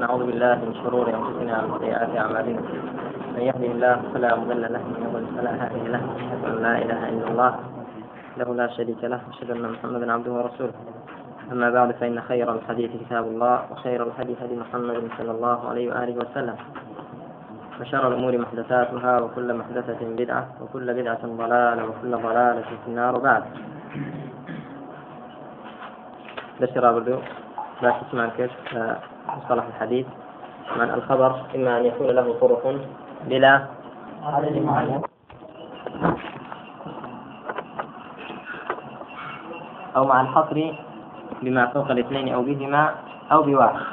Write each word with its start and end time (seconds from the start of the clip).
نعوذ 0.00 0.24
بالله 0.24 0.54
من 0.64 0.74
شرور 0.74 1.04
أنفسنا 1.04 1.64
ومن 1.64 1.78
سيئات 1.84 2.16
أعمالنا. 2.16 2.60
من 3.36 3.42
يهده 3.44 3.70
الله 3.76 3.96
فلا 4.14 4.36
مضل 4.40 4.62
له 4.72 4.80
ومن 4.80 5.00
يضلل 5.04 5.26
فلا 5.36 5.52
هادي 5.52 5.84
له. 5.92 6.02
أشهد 6.16 6.44
أن 6.48 6.62
لا 6.64 6.74
إله 6.82 7.00
إلا 7.08 7.26
الله 7.28 7.52
له 8.36 8.48
لا 8.54 8.66
شريك 8.72 9.04
له. 9.04 9.20
أشهد 9.30 9.50
أن 9.50 9.64
محمدا 9.72 10.12
عبده 10.12 10.32
ورسوله. 10.32 10.72
أما 11.52 11.70
بعد 11.70 11.92
فإن 12.00 12.20
خير 12.20 12.54
الحديث 12.54 12.90
كتاب 13.04 13.24
الله 13.24 13.56
وخير 13.72 14.00
الهدي 14.02 14.34
هدي 14.40 14.56
محمد 14.56 14.96
صلى 15.18 15.30
الله 15.30 15.58
عليه 15.68 15.86
وآله 15.92 16.14
وسلم. 16.24 16.56
وشر 17.80 18.08
الأمور 18.08 18.38
محدثاتها 18.38 19.20
وكل 19.20 19.48
محدثة 19.54 20.00
بدعة 20.00 20.46
وكل 20.60 20.94
بدعة 20.94 21.22
ضلالة 21.26 21.82
وكل 21.84 22.12
ضلالة 22.16 22.68
في 22.80 22.88
النار. 22.88 23.12
وبعد. 23.16 23.44
درس 26.60 26.76
رابردو 26.76 27.41
لا 27.82 27.90
تسمع 27.90 28.28
كيف 28.36 28.50
مصطلح 29.28 29.64
الحديث. 29.64 30.06
من 30.76 30.90
الخبر؟ 30.90 31.32
إما 31.54 31.78
أن 31.78 31.84
يكون 31.84 32.06
له 32.06 32.26
طرق 32.40 32.64
بلا 33.28 33.66
عدد 34.24 34.56
معين 34.62 35.02
أو 39.96 40.04
مع 40.04 40.20
الحصر 40.20 40.72
بما 41.42 41.66
فوق 41.66 41.90
الاثنين 41.90 42.34
أو 42.34 42.42
بهما 42.42 42.94
أو 43.32 43.42
بواحد. 43.42 43.84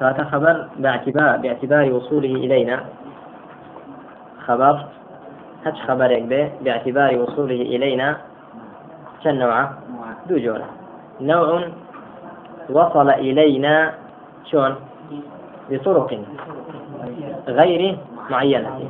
فهذا 0.00 0.24
خبر 0.24 0.68
باعتبار 0.76 1.36
باعتبار 1.36 1.92
وصوله 1.92 2.34
إلينا. 2.34 2.84
خبر 4.46 4.84
خبرك 5.88 6.22
به 6.22 6.50
باعتبار 6.60 7.18
وصوله 7.18 7.60
إلينا. 7.74 8.33
كم 9.24 9.30
نوعه 9.30 9.78
دو 10.28 10.38
جورة 10.38 10.68
نوع 11.20 11.68
وصل 12.70 13.10
إلينا 13.10 13.94
شون 14.50 14.74
بطرق 15.70 16.20
غير 17.48 17.98
معينة. 18.30 18.80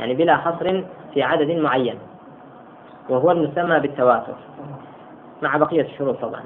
يعني 0.00 0.14
بلا 0.14 0.36
حصر 0.36 0.82
في 1.14 1.22
عدد 1.22 1.50
معين. 1.50 1.98
وهو 3.08 3.30
المسمى 3.30 3.80
بالتواتر. 3.80 4.34
مع 5.42 5.56
بقية 5.56 5.82
الشروط 5.82 6.20
طبعا. 6.20 6.42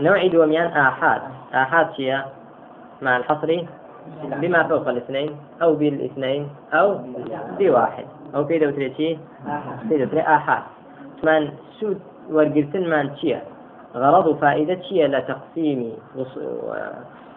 نوع 0.00 0.26
دوميان 0.26 0.66
آحاد. 0.66 1.22
آحاد 1.54 1.88
هي 1.96 2.24
مع 3.02 3.16
الحصر 3.16 3.64
بما 4.24 4.62
فوق 4.62 4.88
الاثنين 4.88 5.36
أو 5.62 5.74
بالاثنين 5.74 6.48
أو 6.72 6.98
بواحد. 7.58 8.04
أو 8.34 8.44
في 8.44 8.58
دوتريتي 8.58 9.18
في 9.88 9.98
دوتري 9.98 10.20
آحاد. 10.20 10.62
من 11.22 11.50
سود 11.80 12.00
من 12.30 13.14
تشيا 13.14 13.42
غرض 13.94 14.38
فائدة 14.38 14.80
شيء 14.80 15.06
لتقسيم 15.06 15.92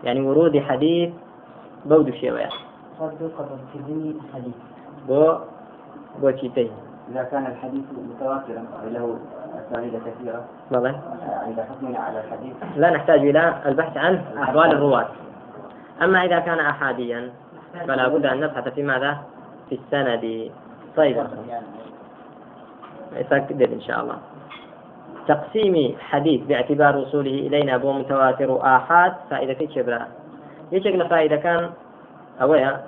يعني 0.04 0.22
ورود 0.22 0.60
حديث 0.60 1.10
بود 1.86 2.10
شيء 2.10 2.50
صدق 3.00 3.32
قبل 3.38 4.16
حديث. 4.34 4.56
بو 5.08 5.36
بو 6.22 6.30
تشيتين 6.30 6.72
إذا 7.12 7.24
كان 7.24 7.46
الحديث 7.46 7.84
متواترا 8.10 8.64
له 8.94 9.20
أسانيد 9.56 9.94
كثيرة. 10.06 10.46
بلى 10.72 10.90
إذا 11.48 11.64
حكمنا 11.64 12.00
على 12.00 12.20
الحديث. 12.22 12.54
لا 12.76 12.90
نحتاج 12.90 13.20
إلى 13.20 13.54
البحث 13.66 13.98
عن 13.98 14.22
أحوال 14.42 14.72
الرواة. 14.72 15.08
أما 16.02 16.26
إذا 16.26 16.40
كان 16.40 16.60
أحاديا 16.60 17.30
فلا 17.88 18.08
بد 18.08 18.26
أن 18.26 18.40
نبحث 18.40 18.68
في 18.68 18.84
ماذا؟ 18.84 19.18
في 19.70 19.76
السند. 19.76 20.52
طيب. 20.96 21.28
يتأكد 23.16 23.62
إن 23.62 23.82
شاء 23.82 24.02
الله. 24.02 24.18
تقسيم 25.30 25.96
حديث 26.00 26.42
باعتبار 26.42 26.98
وصوله 26.98 27.32
إلينا 27.32 27.78
بو 27.78 27.94
متواتر 27.94 28.62
آحاد 28.76 29.14
فائدة 29.30 29.54
في 29.54 29.68
شبرا 29.76 30.08
يجب 30.72 31.08
فائدة 31.08 31.36
كان 31.36 31.70
أويا 32.42 32.82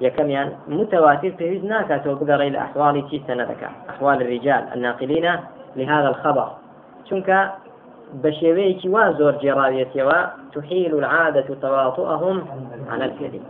يكم 0.00 0.30
يعني 0.30 0.50
متواتر 0.68 1.30
في 1.30 1.58
ناكا 1.58 2.10
وبقر 2.10 2.42
إلى 2.42 2.58
أحوال 2.58 3.10
تي 3.10 3.22
سندك 3.26 3.70
أحوال 3.90 4.22
الرجال 4.22 4.64
الناقلين 4.74 5.36
لهذا 5.76 6.08
الخبر. 6.08 6.48
شنك 7.10 7.52
بشيويك 8.14 8.80
وزور 8.84 9.32
جراوية 9.32 9.88
تحيل 10.54 10.98
العادة 10.98 11.54
تواطؤهم 11.62 12.44
على 12.90 13.04
الكذب. 13.04 13.42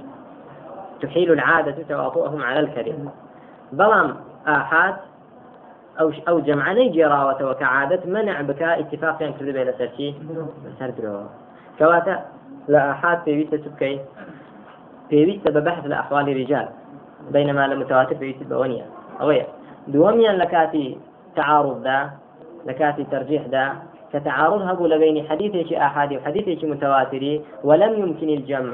تحيل 1.02 1.32
العادة 1.32 1.76
تواطؤهم 1.88 2.42
على 2.42 2.60
الكذب. 2.60 3.10
بلام 3.72 4.16
آحاد 4.48 4.96
أو 6.00 6.12
أو 6.28 6.40
جمعني 6.40 6.88
جراوة 6.88 7.50
وكعادة 7.50 8.00
منع 8.06 8.40
بك 8.40 8.62
اتفاق 8.62 9.22
يعني 9.22 9.34
كذب 9.40 9.56
إلى 9.56 9.74
سرشي 9.78 10.14
سردرو 10.78 11.20
كواتا؟ 11.78 12.24
لا 12.68 12.90
أحد 12.90 13.18
في 13.24 13.36
بيت 13.36 13.54
تبكي. 13.54 14.00
في 15.10 15.24
بيت 15.24 15.48
ببحث 15.48 15.86
الأحوال 15.86 16.28
الرجال 16.28 16.68
بينما 17.30 17.64
المتواتر 17.64 18.14
في 18.14 18.32
بيت 18.32 18.42
بونيا 18.42 18.86
أويا. 19.20 19.46
دوميا 19.88 20.32
لكاتي 20.32 20.98
تعارض 21.36 21.82
ذا 21.82 22.10
لكاتي 22.66 23.04
ترجيح 23.04 23.42
ذا 23.48 23.72
كتعارض 24.12 24.62
هبو 24.62 24.88
بين 24.88 25.28
حديث 25.28 25.72
أحادي 25.72 26.16
وحديث 26.16 26.64
متواتر 26.64 27.40
ولم 27.64 27.92
يمكن 27.98 28.28
الجمع. 28.28 28.72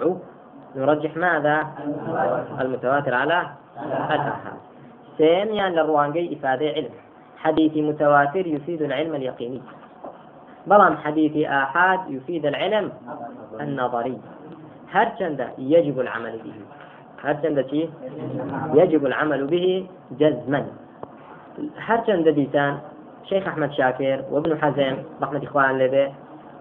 نرجح 0.76 1.16
ماذا؟ 1.16 1.66
المتواتر 2.60 3.14
على 3.14 3.46
الآحاد. 3.86 4.56
ثانيا 5.18 5.68
للروانجي 5.68 6.36
إفادة 6.36 6.66
علم. 6.66 6.90
حديث 7.46 7.76
متواتر 7.76 8.46
يفيد 8.46 8.82
العلم 8.82 9.14
اليقيني. 9.14 9.62
بلام 10.66 10.96
حديث 10.96 11.46
آحاد 11.46 12.00
يفيد 12.10 12.46
العلم 12.46 12.92
النظري. 13.60 14.18
هرچند 14.92 15.40
يجب 15.58 16.00
العمل 16.00 16.34
به. 16.44 16.56
هرچند 17.22 17.58
شيء 17.70 17.90
يجب 18.74 19.06
العمل 19.06 19.46
به 19.46 19.86
جزما. 20.20 20.62
هرچند 21.78 22.28
ديسان 22.28 22.78
شيخ 23.24 23.48
أحمد 23.48 23.72
شاكر 23.72 24.24
وابن 24.30 24.58
حزم 24.62 24.96
رحمة 25.22 25.40
إخوان 25.44 25.78
لبه 25.78 26.12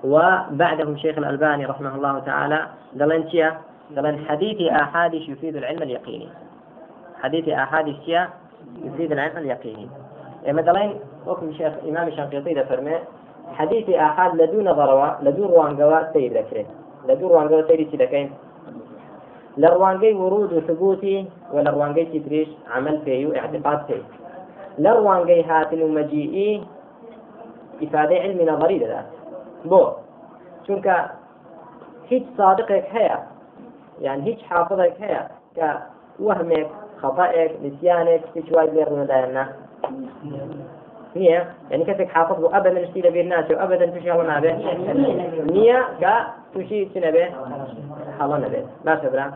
وبعدهم 0.04 0.98
شيخ 0.98 1.18
الألباني 1.18 1.66
رحمه 1.66 1.96
الله 1.96 2.20
تعالى 2.20 2.68
قالن 3.00 3.30
شيا 3.30 3.58
قالن 3.96 4.26
حديث 4.26 4.72
آحاد 4.72 5.14
يفيد 5.14 5.56
العلم 5.56 5.82
اليقيني 5.82 6.30
حديث 7.22 7.50
آحاد 7.50 7.88
يفيد 8.84 9.12
العلم 9.12 9.38
اليقيني 9.38 9.88
مثلا 10.48 10.94
وكم 11.28 11.52
شيخ 11.54 11.74
إمام 11.90 12.08
الشنقيطي 12.08 12.54
ده 12.54 12.64
فرمي 12.64 12.96
حديث 13.54 13.90
آحاد 13.90 14.36
لدو 14.36 14.62
نظروا 14.62 15.08
لدو 15.22 15.46
روانقوا 15.46 16.14
سيد 16.14 16.38
ذكره 16.38 16.66
لدو 17.08 17.28
روانقوا 17.28 17.68
سيد 17.68 17.90
سيدكين 17.92 18.32
لروانقي 19.58 20.14
ورود 20.14 20.54
وثبوتي 20.54 21.26
ولا 21.54 21.72
روانقي 21.72 22.06
تدريش 22.06 22.48
عمل 22.72 23.02
فيه 23.06 23.28
واعتقاد 23.28 23.86
فيه. 23.88 24.02
لروانقي 24.78 25.44
هاتن 25.44 25.82
ومجيئي 25.82 26.64
إفادة 27.84 28.16
علم 28.16 28.50
نظري 28.50 28.80
ذات 28.80 29.06
بو 29.66 29.88
چونك 30.68 30.88
هيج 32.10 32.24
صادقك 32.38 32.86
هيا 32.92 33.24
يعني 34.02 34.24
هيج 34.24 34.42
حافظك 34.42 34.94
هيا 35.00 35.28
كوهمك 36.18 36.68
خطأك 37.02 37.52
نسيانك 37.64 38.22
هيج 38.36 38.54
وايد 38.54 38.74
ليرون 38.74 39.08
داينا 39.08 39.54
نییە. 41.16 41.42
یعنی 41.72 41.86
کەسێک 41.90 42.10
حافظ 42.16 42.38
بوو 42.42 42.54
ئەبەن 42.56 42.74
نشتی 42.78 43.02
لەبیر 43.08 43.26
ناچێت 43.34 43.58
ئەبەدەن 43.62 43.90
توشی 43.94 44.10
هەڵە 44.14 44.26
نابێ. 44.32 44.52
نییە 45.56 45.80
گا 46.04 46.16
تووشی 46.54 46.80
چی 46.92 47.00
نەبێ؟ 47.06 47.26
حەڵە 48.18 48.38
نەبێت 48.46 48.66
باشە 48.86 49.08
برا. 49.14 49.28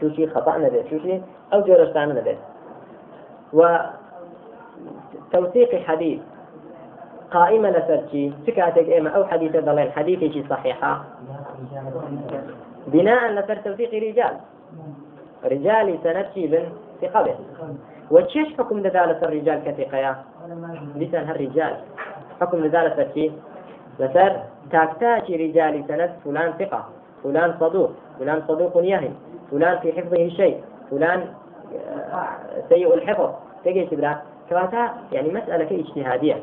تووشی 0.00 0.26
خەتا 0.32 0.52
نەبێت 0.64 0.84
تووشی 0.90 1.14
ئەو 1.50 1.60
جۆرەشتانە 1.66 2.14
نەبێت 2.18 2.40
و 3.58 3.60
توثيق 5.32 5.70
حديث 5.86 6.20
قائمة 7.30 7.70
لسرتي 7.70 8.32
فكاتك 8.46 8.92
إما 8.98 9.10
أو 9.10 9.24
حديث 9.24 9.52
دلين 9.52 9.90
حديثي 9.92 10.44
صحيحة 10.50 11.04
بناء 12.86 13.32
لسر 13.32 13.56
توثيق 13.56 13.92
رجال 13.94 14.34
رجالي 15.44 15.98
سنتشي 16.04 16.46
بن؟ 16.46 16.64
ثقة 17.00 17.22
به 17.22 17.34
وتشيش 18.10 18.56
حكم 18.58 18.78
لذالة 18.78 19.18
الرجال 19.22 19.64
كثيقيا 19.64 20.16
لسان 20.96 21.24
هالرجال. 21.24 21.76
حكم 22.40 22.58
لذالة 22.58 23.02
الشيء 23.02 23.32
لسر 24.00 24.36
تاكتاشي 24.70 25.36
رجال 25.36 25.84
سند 25.88 26.10
فلان 26.24 26.52
ثقة 26.58 26.84
فلان 27.24 27.54
صدوق 27.60 27.90
فلان 28.18 28.42
صدوق 28.48 28.72
يهم 28.84 29.14
فلان 29.50 29.78
في 29.78 29.92
حفظه 29.92 30.28
شيء 30.28 30.60
فلان 30.90 31.24
سيء 32.68 32.94
الحفظ. 32.94 33.30
تجي 33.64 33.86
تبرا 33.86 34.22
كواتا 34.48 34.94
يعني 35.12 35.28
مسألة 35.28 35.80
اجتهادية. 35.80 36.36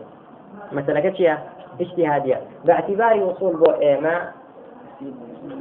مسألة 0.72 1.10
كشيء 1.10 1.38
اجتهادية. 1.82 2.42
باعتبار 2.66 3.24
وصول 3.24 3.56
بو 3.56 3.72
ما 4.02 4.32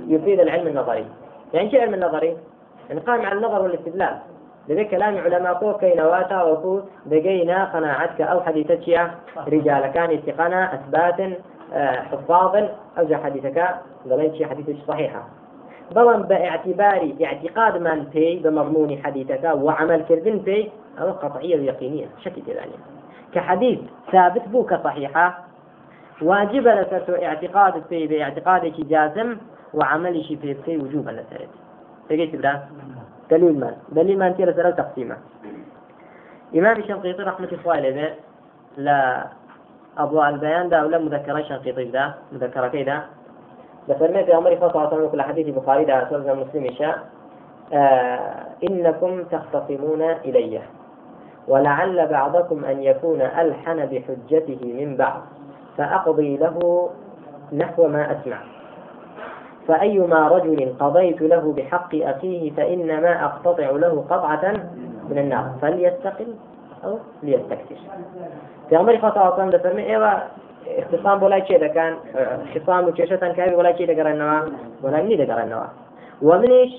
يفيد 0.09 0.41
العلم 0.41 0.67
النظري. 0.67 1.07
يعني 1.55 1.71
شيء 1.71 1.81
علم 1.81 1.95
النظري؟ 1.95 2.37
يعني 2.89 3.01
قائم 3.01 3.27
على 3.27 3.39
النظر 3.39 3.63
والاستدلال. 3.63 4.19
لذلك 4.69 4.91
كلام 4.91 5.19
علماء 5.19 5.55
كو 5.55 5.73
كينواتا 5.73 6.43
وكو 6.43 6.81
دقينا 7.07 7.65
قناعتك 7.65 8.21
أو 8.21 8.41
حديثتك. 8.41 9.11
رجال 9.49 9.87
كان 9.87 10.11
اتقنا 10.11 10.75
أثبات 10.75 11.21
آه، 11.73 11.93
حفاظ 11.93 12.57
أو 12.99 13.05
جا 13.05 13.17
حديثك 13.17 13.75
شي 14.39 14.47
حديثك 14.47 14.77
صحيحة. 14.89 15.23
بەڵام 15.95 16.23
باعتبار 16.29 17.13
اعتقاد 17.25 17.83
من 17.83 18.05
في 18.13 18.39
بمضمون 18.39 18.99
حديثك 19.05 19.53
وعمل 19.55 20.05
كردن 20.09 20.39
في 20.45 20.69
أو 21.01 21.11
قطعية 21.11 21.57
يقينية 21.57 22.07
شكل 22.25 22.43
ذلك 22.49 22.79
كحديث 23.35 23.79
ثابت 24.13 24.49
بوك 24.49 24.75
صحيحة. 24.75 25.45
واجب 26.23 26.69
لسرت 26.69 27.23
اعتقاد 27.23 27.83
في 27.89 28.07
باعتقادك 28.07 28.81
جازم 28.81 29.37
وعمل 29.75 30.25
في 30.25 30.55
في 30.55 30.77
وجوبا 30.77 31.11
لسرت 31.11 31.49
تجيت 32.09 32.37
بلا 32.37 32.61
دليل 33.31 33.61
ما. 33.61 33.77
دليل 33.89 34.19
ما 34.19 34.27
أنت 34.27 34.41
لسر 34.41 34.71
تقسيمة. 34.71 35.17
إمام 36.55 36.77
الشنقيطي 36.77 37.23
رحمة 37.23 37.49
الله 37.53 37.73
عليه 37.73 38.15
لا 38.77 39.27
أضواء 39.99 40.29
البيان 40.29 40.69
ده 40.69 40.87
ولا 40.87 40.99
مذكرة 40.99 41.43
شنقيطي 41.43 41.85
ده 41.85 42.15
مذكرة 42.33 42.69
كده 42.69 43.03
لفرمي 43.89 44.25
في 44.25 44.37
أمر 44.37 44.57
صلى 44.61 44.71
الله 44.71 45.23
حديث 45.23 45.47
البخاري 45.47 45.85
ده 45.85 46.09
سورة 46.11 46.35
مسلم 46.35 46.73
شاء. 46.73 46.99
آه 47.73 48.45
إنكم 48.71 49.23
تختصمون 49.25 50.03
إلي. 50.03 50.61
ولعل 51.49 52.09
بعضكم 52.09 52.65
أن 52.65 52.83
يكون 52.83 53.21
ألحن 53.21 53.87
بحجته 53.87 54.61
من 54.79 54.97
بعض 54.97 55.21
فأقضي 55.77 56.37
له 56.37 56.91
نحو 57.53 57.89
ما 57.89 58.13
أسمع. 58.13 58.39
فأيما 59.69 60.29
رجل 60.29 60.75
قضيت 60.81 61.23
له 61.23 61.53
بحق 61.57 61.95
أخيه 61.95 62.51
فإنما 62.51 63.25
أقتطع 63.25 63.71
له 63.71 64.05
قطعة 64.11 64.53
من 65.11 65.19
النار. 65.19 65.51
فليستقل 65.63 66.35
أو 66.85 66.99
ليستكثر 67.23 67.79
في 68.69 68.77
عمر 68.77 68.97
عليه 69.05 69.35
وسلم 69.35 69.51
دفرمي 69.51 69.87
إيوه 69.87 70.23
اختصام 70.67 71.21
بۆ 71.21 71.25
لای 71.25 71.43
چێ 71.43 71.57
دەکەن 71.65 71.93
خصام 72.55 72.85
و 72.85 72.93
کێشتان 72.93 73.33
کاوی 73.37 73.57
وڵای 73.59 73.77
چێ 73.79 73.85
دەگەڕێنەوە 73.91 74.39
وڵای 74.85 75.03
نی 75.09 75.17
دەگەڕێنەوە 75.23 75.69
ومنیش 76.23 76.73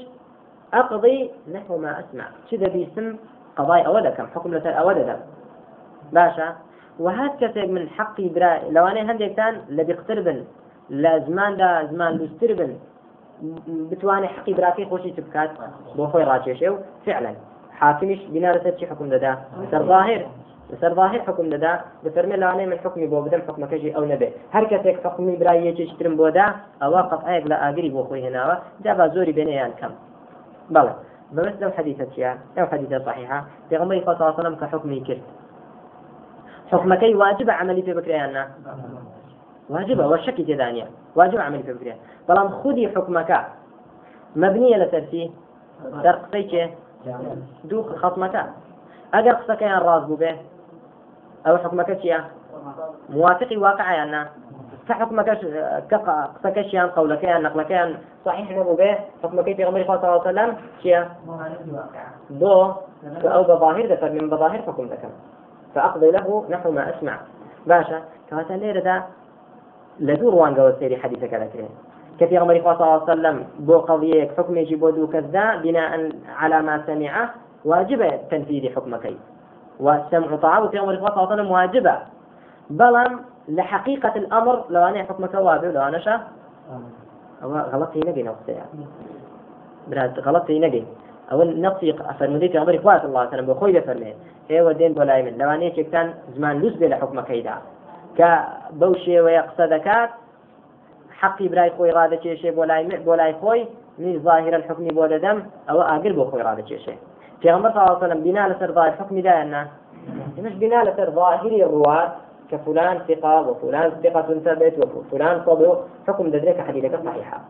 أقضي 0.74 1.32
نحو 1.54 1.78
ما 1.78 2.00
أسمع. 2.00 2.26
شذا 2.52 2.68
بيسم 2.68 3.16
قضايا 3.58 3.84
أودا 3.84 4.10
كم 4.10 4.28
حكم 4.36 4.56
لتر 4.56 4.80
أودا 4.80 5.04
دم 5.10 5.20
باشا. 6.14 6.56
وهات 7.00 7.32
كسب 7.42 7.70
من 7.70 7.90
حقي 7.90 8.28
برا 8.30 8.60
لو 8.72 8.88
أنا 8.88 9.12
هندي 9.12 9.30
كان 9.30 9.62
لبي 9.70 9.94
لە 10.90 11.12
زماندا 11.28 11.70
زمان 11.92 12.14
لوستر 12.18 12.54
بن. 12.54 12.72
بتوانێت 13.92 14.32
حقی 14.38 14.54
براکی 14.54 14.86
خۆشی 14.90 15.12
چ 15.16 15.20
بکات؟ 15.20 15.50
بۆ 15.98 16.06
خۆی 16.12 16.26
ڕاکێشێ 16.30 16.68
و 16.74 16.78
فعلا. 17.06 17.32
حاکمیش 17.80 18.20
بینارەسەر 18.34 18.74
چی 18.80 18.86
حکم 18.86 19.08
دەدا؟ 19.14 19.32
سەرظاهر 19.72 20.22
لەسەر 20.72 20.94
ظاهر 21.00 21.22
حکم 21.28 21.48
دەدا 21.54 21.74
بفەرمێ 22.04 22.38
لەوانەیە 22.42 22.68
من 22.72 22.80
حکمی 22.84 23.08
بۆ 23.12 23.18
بدەم 23.26 23.42
حکمەکەشی 23.48 23.96
ئەو 23.96 24.04
نەبێت 24.12 24.34
هەر 24.56 24.66
کەسێک 24.72 24.98
حکمی 25.06 25.36
برای 25.42 25.66
یەکێکترم 25.70 26.16
بۆدا 26.20 26.48
ئەوە 26.82 27.02
قەتعەیەک 27.10 27.46
لە 27.52 27.56
ئاگری 27.64 27.90
بۆ 27.96 28.02
خۆی 28.08 28.22
هێناوە. 28.26 28.56
دابا 28.84 29.06
زۆری 29.16 29.34
بێنەیان 29.38 29.74
کەم. 29.80 29.94
بەڵێ 30.74 30.94
بەمەست 31.36 31.60
لەم 31.62 31.72
حەدیثە 31.78 32.06
چیە 32.14 32.32
ئەو 32.58 32.66
حەدیثە 32.72 33.00
صحیحە. 33.08 33.40
پێغەمبەری 33.70 34.04
خۆ 34.06 34.14
سەڵەم 34.20 34.56
کە 34.60 34.66
حکمی 34.72 35.02
کرد. 35.08 35.24
حکمەکەی 36.72 37.14
واجب 37.22 37.50
عملی 37.60 37.84
پێ 37.88 37.94
بکریان 37.98 38.32
نا 38.38 38.44
واجبة 39.70 40.08
والشك 40.08 40.42
جدانيا 40.42 40.88
واجب 41.16 41.40
عملي 41.40 41.64
في 41.64 41.74
بكريان 41.74 41.98
بلام 42.30 42.50
خذي 42.50 42.90
حكمك 42.90 43.46
مبنية 44.36 44.78
لترسي 44.78 45.32
در 46.04 46.16
قصيك 46.16 46.74
دو 47.64 47.84
خصمك. 47.84 48.46
أجر 49.14 49.32
قصك 49.32 49.62
يا 49.62 49.80
راز 49.80 50.04
به 50.04 50.38
أو 51.48 51.58
حكمك 51.58 52.02
شيء 52.02 52.20
موافق 53.10 53.48
واقع 53.58 54.04
أنا 54.04 54.30
كحكمك 54.90 55.30
قصك 56.36 56.62
شيء 56.62 56.82
قولك 56.82 57.24
يا 57.24 57.38
نقلك 57.38 57.72
يا 57.72 58.00
صحيح 58.26 58.52
نبو 58.52 58.76
به 58.76 58.98
حكمك 59.24 59.56
في 59.56 59.64
غمر 59.66 59.84
صلى 59.84 59.96
الله 59.96 60.08
عليه 60.08 60.22
وسلم 60.22 60.56
شيء 60.82 61.06
دو 62.30 62.72
أو 63.26 63.44
بظاهر 63.44 63.86
ذكر 63.86 64.12
من 64.12 64.30
بظاهر 64.30 64.62
حكم 64.62 64.86
ذكر 64.86 65.10
فأقضي 65.76 66.12
له 66.12 66.46
نحو 66.50 66.72
ما 66.72 66.90
أسمع. 66.90 67.20
باشا 67.68 68.02
كواتا 68.30 68.54
ليرة 68.54 69.08
دا 70.00 70.14
لدور 70.14 70.36
وان 70.36 70.56
قوة 70.56 70.76
سيري 70.80 70.98
حديثك 70.98 71.34
ذكرين 71.34 71.70
كثير 72.20 72.42
غمر 72.42 72.62
صلى 72.64 72.74
الله 72.74 72.92
عليه 72.92 73.04
وسلم؟ 73.04 73.44
بو 73.60 73.78
قضية 73.78 74.28
حكم 74.38 74.58
يجي 74.58 74.76
بودو 74.76 75.08
كذا 75.08 75.56
بناء 75.56 76.10
على 76.36 76.62
ما 76.62 76.84
سمعه 76.88 77.30
واجب 77.66 78.02
تنفيذ 78.32 78.76
حكمك 78.76 79.14
والسمع 79.80 80.36
طاعة 80.36 80.68
في 80.68 80.80
أمر 80.80 80.96
صلى 80.96 81.08
الله 81.08 81.20
عليه 81.20 81.34
وسلم 81.34 81.52
واجبة. 81.52 81.96
بلم 82.70 83.20
لحقيقة 83.50 84.16
الأمر 84.16 84.64
لو 84.70 84.84
أنا 84.84 85.04
حكمك 85.04 85.34
واجب 85.34 85.74
لو 85.76 85.82
أنا 85.82 86.00
شا؟ 86.00 86.22
غلطي 87.44 88.00
نبي 88.00 88.24
نفسي. 88.24 88.56
براد 89.88 90.20
غلطي 90.20 90.60
نبي. 90.60 90.86
أو 91.32 91.44
نقصي 91.44 91.94
فرمودي 92.20 92.50
في 92.50 92.58
عمر 92.58 92.80
صلى 92.84 93.06
الله 93.06 93.20
عليه 93.20 93.30
وسلم 93.30 93.46
بخوي 93.46 93.82
فرمي 93.82 94.14
إيه 94.50 94.62
ودين 94.62 94.92
من 94.98 95.38
لو 95.38 95.50
أنا 95.50 95.70
كان 95.70 96.14
زمان 96.36 96.60
لوس 96.60 96.74
بلا 96.74 96.96
حكمك 96.96 97.32
إذا 97.32 97.62
كبوشي 98.18 99.22
ويقصدكات 99.22 100.10
حقي 101.12 101.48
براي 101.48 101.72
خوي 101.78 101.92
رادة 101.92 102.36
شيء 102.36 102.52
بولاي 103.06 103.34
خوي 103.42 103.68
من 104.00 104.20
ظاهر 104.20 104.56
الحكم 104.56 104.88
بولا 104.88 105.18
دم 105.18 105.44
أو 105.70 105.82
أقل 105.82 106.14
بو 106.14 106.26
خوي 106.26 106.42
رادة 106.42 106.66
شيء 106.66 106.98
في 107.42 107.52
غمر 107.52 107.72
صلى 107.72 107.84
الله 107.84 107.96
عليه 107.96 108.06
وسلم 108.08 108.24
بناء 108.24 108.50
لسر 108.50 108.72
ظاهر 108.72 108.92
حكم 108.92 109.20
دائنا 109.20 109.68
مش 110.38 110.54
بناء 110.54 110.84
لسر 110.86 111.10
ظاهر 111.10 111.46
الرواة 111.46 112.12
كفلان 112.52 113.00
ثقة 113.08 113.50
وفلان 113.50 113.92
ثقة 114.04 114.40
ثبت 114.46 114.96
وفلان 114.96 115.42
صدوق 115.46 115.86
حكم 116.08 116.28
ذلك 116.28 116.62
حديثك 116.68 117.00
صحيحة 117.06 117.42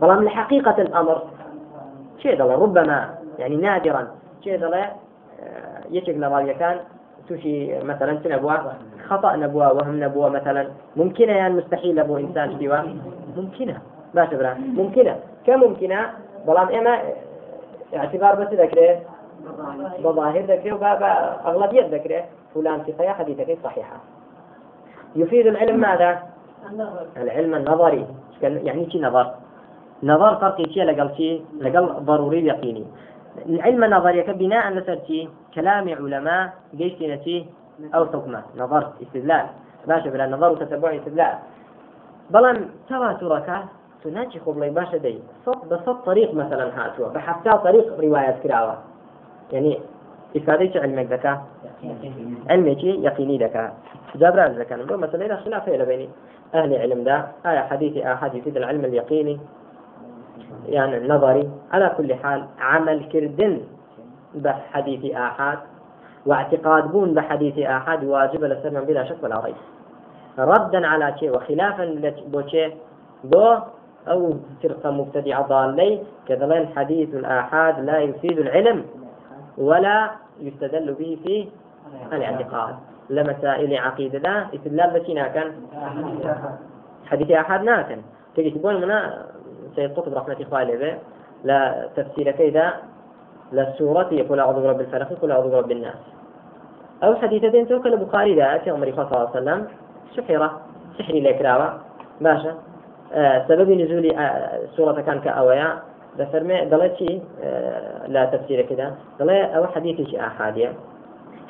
طالما 0.00 0.24
لحقيقة 0.24 0.82
الأمر 0.82 1.22
شيء 2.18 2.42
ربما 2.42 3.14
يعني 3.38 3.56
نادرا 3.56 4.08
شيء 4.44 4.64
آه، 4.64 4.92
يشك 5.90 6.14
كان 6.58 6.80
توشي 7.28 7.78
مثلا 7.78 8.18
نبوة 8.26 8.72
خطأ 9.12 9.36
نبوة 9.36 9.72
وهم 9.72 10.04
نبوة 10.04 10.28
مثلا. 10.28 10.68
ممكنة 10.96 11.32
يعني 11.32 11.54
مستحيل 11.54 11.98
أبو 11.98 12.16
إنسان 12.16 12.58
سوا 12.60 12.78
ممكنة. 13.36 13.78
باش 14.14 14.34
برا 14.34 14.54
ممكنة. 14.54 15.16
كممكنة 15.46 16.10
بلام 16.46 16.68
إما 16.68 16.98
اعتبار 17.96 18.34
بس 18.34 18.48
ذكره. 18.52 19.00
بظاهر 20.04 20.40
ذكره 20.40 20.72
وأغلبية 20.72 21.86
ذكره. 21.86 22.24
فلان 22.54 22.82
في 22.82 22.92
صحيح 22.98 23.18
حديثك 23.18 23.58
صحيحة 23.64 23.96
يفيد 25.16 25.46
العلم 25.46 25.80
ماذا؟ 25.80 26.22
العلم 27.16 27.54
النظري. 27.54 28.06
يعني 28.42 28.90
شي 28.90 29.00
نظر. 29.00 29.34
نظر 30.02 30.36
فرقي 30.36 30.64
شيء 30.64 30.84
لقل 30.84 31.16
شيء 31.16 31.44
لقل 31.60 31.86
ضروري 31.86 32.46
يقيني. 32.46 32.84
العلم 33.46 33.84
النظري 33.84 34.22
بناء 34.22 34.96
شيء 35.06 35.28
كلام 35.54 35.88
علماء 35.88 36.52
جيش 36.74 36.92
شيء 37.24 37.46
أو 37.94 38.06
حكمة 38.06 38.42
نظرت 38.56 38.92
استدلال 39.02 39.46
باشا 39.86 40.10
بلا 40.10 40.26
نظر 40.26 40.52
وتتبع 40.52 40.96
استدلال. 40.96 41.34
بلان 42.30 42.68
تواترك 42.88 43.64
تناجي 44.04 44.40
خبلي 44.40 44.70
باشا 44.70 44.96
دي. 44.96 45.18
صوت 45.44 45.64
بصوت 45.66 46.04
طريق 46.06 46.34
مثلا 46.34 46.70
هاتوا 46.76 47.08
بحثا 47.08 47.56
طريق 47.56 48.00
رواية 48.00 48.30
كراوة. 48.42 48.78
يعني 49.52 49.78
إفادة 50.36 50.80
علمك 50.80 51.06
ذكاء؟ 51.12 51.44
علمك 52.50 52.84
يقيني 52.84 53.38
ذكاء. 53.38 53.74
جابر 54.14 54.46
ذكاء. 54.46 54.78
نقول 54.78 54.98
مثلا 54.98 55.26
إذا 55.26 55.36
خلاف 55.36 55.70
بين 55.70 56.08
أهل 56.54 56.74
علم 56.74 57.04
ده 57.04 57.26
آية 57.46 57.58
حديث 57.58 57.96
آحاد 57.96 58.34
يفيد 58.34 58.56
العلم 58.56 58.84
اليقيني. 58.84 59.40
يعني 60.66 60.96
النظري. 60.96 61.50
على 61.72 61.94
كل 61.96 62.14
حال 62.14 62.44
عمل 62.60 63.08
كردن 63.08 63.60
بحديث 64.34 65.14
آحاد. 65.14 65.58
واعتقاد 66.26 66.92
بون 66.92 67.14
بحديث 67.14 67.58
آحاد 67.58 68.04
واجب 68.04 68.44
لسلم 68.44 68.80
بلا 68.80 69.04
شك 69.04 69.16
ولا 69.22 69.40
ريب. 69.40 69.54
ردا 70.38 70.86
على 70.86 71.14
شيء 71.18 71.36
وخلافا 71.36 72.12
بوشي 72.26 72.72
بو 73.24 73.56
أو 74.08 74.34
فرقة 74.62 74.90
مبتدعة 74.90 75.42
ضالي 75.46 76.02
كذلك 76.28 76.68
حديث 76.76 77.14
الآحاد 77.14 77.80
لا 77.80 77.98
يفيد 77.98 78.38
العلم 78.38 78.84
ولا 79.58 80.10
يستدل 80.40 80.94
به 80.94 81.18
في 81.24 81.48
الاعتقاد. 82.12 82.74
لمسائل 83.10 83.76
عقيدة 83.76 84.18
لا 84.18 84.46
استدلال 84.54 85.00
بشينا 85.00 85.28
كان. 85.28 85.52
حديث 87.06 87.30
أحد 87.30 87.62
ناكن 87.62 88.02
تجي 88.36 88.50
تقول 88.50 88.80
منا 88.80 89.26
سيد 89.76 89.94
قطب 89.94 90.14
رحمة 90.14 90.46
عليه 90.52 90.98
لا 91.44 91.88
تفسير 91.96 92.30
كذا 92.30 92.72
للسورة 93.52 94.08
يقول 94.12 94.40
أعوذ 94.40 94.62
برب 94.62 94.80
الفلق 94.80 95.12
يقول 95.12 95.32
أعوذ 95.32 95.50
برب 95.50 95.70
الناس. 95.70 96.00
أو 97.04 97.14
حديثتين 97.14 97.68
توكل 97.68 97.92
البخاري 97.92 98.34
ذات 98.34 98.68
عمر 98.68 98.92
صلى 98.96 99.04
الله 99.04 99.18
عليه 99.18 99.30
وسلم 99.30 99.66
سحرة 100.16 100.60
سحري 100.98 101.20
لكراوة 101.20 101.68
باشا. 102.20 102.54
آه 103.12 103.44
سبب 103.48 103.70
نزول 103.70 104.10
آه 104.10 104.60
سورة 104.76 105.00
كان 105.00 105.20
كأويا. 105.20 105.92
دەفەرمێ 106.18 106.58
دەڵێ 106.72 106.88
چی 106.98 107.22
لا 108.14 108.24
تفسير 108.32 108.62
كذا 108.62 108.86
دەڵێ 109.18 109.38
ئەوە 109.54 109.68
حديثي 109.74 110.16
ئاحادە 110.22 110.68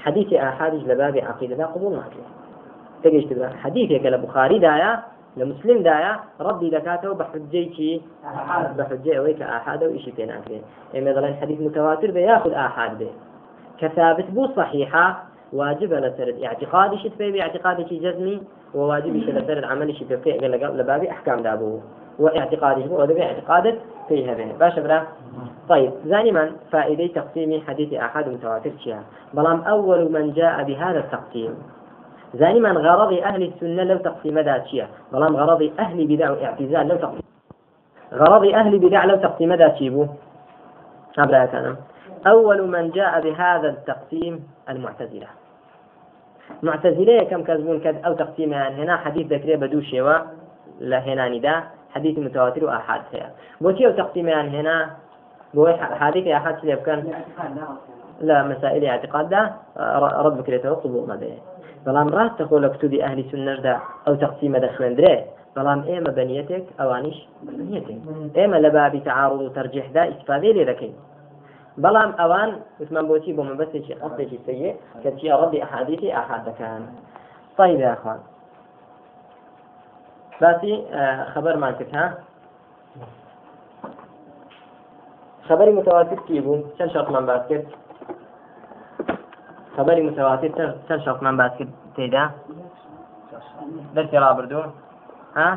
حديثي 0.05 0.37
ئاحادیش 0.39 0.83
لە 0.91 0.95
بابی 1.01 1.21
عقیدەدا 1.21 1.67
قبول 1.75 1.93
ناکرێت 2.01 2.29
تگەشت 3.03 3.31
حديثێکە 3.63 4.09
لە 5.37 5.83
دايا 5.83 6.17
ردي 6.41 6.71
دكاته 6.71 7.15
بحجيتي 7.15 8.03
بحجي 8.79 9.19
أويك 9.19 9.43
آحاد 9.43 9.85
وإشي 9.85 10.11
بين 10.11 10.31
أكرين. 10.31 10.63
إما 10.97 11.11
مثلا 11.11 11.35
حديث 11.41 11.61
متواتر 11.61 12.11
بياخذ 12.11 12.53
آحاد 12.53 12.99
به 12.99 13.11
كثابت 13.79 14.31
بو 14.31 14.47
صحيحة 14.57 15.25
واجب 15.53 15.93
لسرد 15.93 16.43
اعتقادي 16.43 16.99
شت 16.99 17.13
في 17.19 17.33
باعتقادي 17.33 17.89
شي 17.89 17.99
جزمي 17.99 18.43
وواجب 18.75 19.25
شي 19.25 19.33
لسرد 19.33 19.65
عملي 19.65 19.93
شي 19.93 20.05
في 20.05 20.31
لبابي 20.79 21.11
أحكام 21.11 21.43
دابو. 21.43 21.81
واعتقادي 22.19 22.83
بو 22.83 23.03
ودبي 23.03 23.23
اعتقادت 23.23 23.79
فيها 24.09 24.35
به 24.35 24.53
باش 24.61 24.79
برا؟ 24.79 25.07
طيب 25.69 25.93
زاني 26.07 26.33
من؟ 26.33 26.53
فائدة 26.73 27.07
تقسيم 27.07 27.61
حديث 27.67 27.93
أحد 27.95 28.29
متواتر 28.29 28.71
شيئا. 28.85 29.03
بلام 29.35 29.61
أول 29.61 30.13
من 30.13 30.33
جاء 30.33 30.63
بهذا 30.63 30.99
التقسيم. 30.99 31.55
من 32.61 32.79
غرض 32.79 33.13
أهل 33.13 33.43
السنة 33.43 33.83
لو 33.83 33.99
تقسيم 33.99 34.39
ذات 34.39 34.67
شيئا. 34.67 34.89
بلام 35.13 35.37
غرض 35.37 35.73
أهل 35.79 36.07
بدع 36.07 36.31
واعتزال 36.31 36.89
لو 36.89 36.97
تقسيم 36.97 37.23
غرض 38.13 38.45
أهل 38.45 38.79
بدع 38.79 39.05
لو 39.05 39.17
تقسيم 39.17 39.55
ذات 39.55 39.77
شيبو 39.77 40.07
كان. 41.17 41.77
أول 42.27 42.69
من 42.69 42.91
جاء 42.91 43.21
بهذا 43.21 43.69
التقسيم 43.69 44.49
المعتزلة. 44.69 45.27
معتزلة 46.63 47.23
كم 47.25 47.43
كذبون 47.43 47.81
كذ 47.81 48.05
أو 48.05 48.13
تقسيم 48.13 48.53
يعني 48.53 48.85
هنا 48.85 48.97
حديث 48.97 49.27
ذكري 49.33 49.57
بدو 49.57 49.81
شيوا 49.81 50.19
لهنا 50.81 51.29
نداء 51.29 51.63
حديث 51.95 52.19
متواتر 52.19 52.65
وآحاد 52.65 53.01
هي 53.13 53.23
بوتي 53.61 53.87
أو 53.87 53.93
تقسيم 53.93 54.29
يعني 54.29 54.61
هنا. 54.61 54.91
بو 55.55 55.69
حديث 56.01 56.27
آحاد 56.27 56.61
سليب 56.61 56.79
كان 56.79 57.13
لا 58.23 58.43
مسائل 58.43 58.85
اعتقاد 58.85 59.29
ده 59.29 59.53
رد 60.25 60.37
بكريته 60.39 60.71
قبول 60.71 61.09
ما 61.09 61.17
به 61.17 61.37
بەڵام 61.87 62.09
ڕاست 62.17 62.39
تقول 62.39 62.69
کتوبی 62.69 62.99
ئەهلی 63.03 63.25
سنەشدا 63.31 63.75
ئەو 64.07 64.15
تەقسیمە 64.23 64.59
دەخوێندرێ 64.65 65.15
بەڵام 65.57 65.81
ئێمە 65.89 66.11
بەنیەتێک 66.19 66.65
ئەوانیش 66.81 67.19
بنیەتێک 67.47 67.99
ئێمە 68.37 68.59
لە 68.65 68.71
بابی 68.77 69.01
تعارض 69.09 69.41
و 69.41 69.55
تەرجیحدا 69.57 70.03
ئیسفادێ 70.11 70.51
لێ 70.57 70.65
دەکەین 70.71 70.95
بەڵام 71.83 72.11
ئەوان 72.21 72.51
وتمان 72.81 73.05
بۆچی 73.11 73.33
بۆ 73.37 73.43
مەبەستێکی 73.51 73.99
قەستێکی 74.03 74.39
سەیە 74.47 74.73
کە 75.03 75.11
چی 75.19 75.27
ڕەبی 75.41 75.63
ئەحادیثی 75.63 76.15
ئاحاد 76.17 76.43
دەکەن 76.49 76.83
طيب 77.59 77.81
يا 77.81 77.93
أخوان. 77.97 78.21
باسی 80.41 80.85
خبرمان 81.35 81.73
کرد 81.79 81.95
ها؟ 81.95 82.07
خبری 85.49 85.73
متواتر 85.73 86.17
کی 86.27 86.41
بوو 86.41 86.65
چەند 86.79 86.91
شەرتمان 86.95 87.25
باس 87.27 87.43
کرد 87.49 87.67
خبری 89.77 90.03
متواتر 90.09 90.49
چەند 90.89 91.01
شەرتمان 91.05 91.37
باس 91.41 91.53
کرد 91.59 91.73
تێدا 91.97 92.25
دەستی 93.95 94.19
ڕابردوو 94.25 94.65
ها؟ 95.37 95.49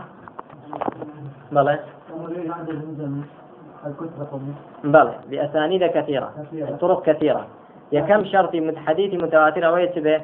بەڵێ 1.56 1.76
بلى 4.84 5.14
بأسانيد 5.30 5.84
كثيرة. 5.86 6.30
طرق 6.82 7.04
كثيرة. 7.04 7.46
يكم 7.92 8.26
شرط 8.26 8.52
حديث 8.86 9.24
متواتر 9.24 9.74
ويتبه 9.74 10.22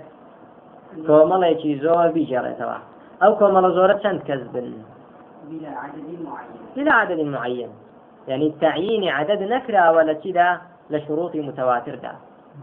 كومڵێکی 1.08 1.72
زۆر 1.84 2.08
بیجێڕێتەوە 2.16 2.78
أو 3.24 3.32
كومڵە 3.40 3.70
زۆرە 3.78 3.96
چەند 4.04 4.22
کەس 4.28 4.42
بن 4.54 4.74
بلا 6.76 6.94
عدد 6.94 7.20
معين. 7.20 7.70
يعني 8.28 8.54
تعيين 8.62 9.04
عدد 9.10 9.42
نكرة 9.44 9.92
ولا 9.92 10.14
كذا 10.14 10.62
لشروط 10.90 11.36
متواتر 11.36 11.96
ده. 11.96 12.12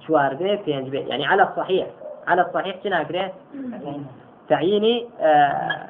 شوار 0.06 0.34
بيه 0.34 0.62
بينج 0.66 0.88
بيه 0.88 1.06
يعني 1.06 1.26
على 1.26 1.42
الصحيح. 1.42 1.86
على 2.26 2.42
الصحيح 2.42 2.76
شناكره 2.84 3.32
تعييني 4.48 5.06
آه 5.20 5.88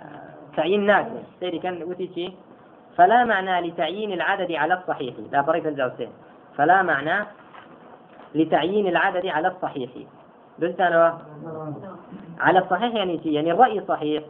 تعيين 0.56 0.86
ناكره 0.86 1.22
سيري 1.40 1.58
كان 1.58 1.82
وتيشي 1.82 2.32
فلا 2.96 3.24
معنى 3.24 3.68
لتعيين 3.68 4.12
العدد 4.12 4.52
على 4.52 4.74
الصحيح. 4.74 5.14
لا 5.32 5.42
فرق 5.42 5.66
الجوسين 5.66 6.08
فلا 6.56 6.82
معنى 6.82 7.26
لتعيين 8.34 8.86
العدد 8.86 9.26
على 9.26 9.48
الصحيح. 9.48 9.90
أنا 10.62 11.18
على 12.40 12.58
الصحيح 12.58 12.94
يعني 12.94 13.20
شيء 13.22 13.32
يعني 13.32 13.52
الرأي 13.52 13.82
صحيح 13.88 14.24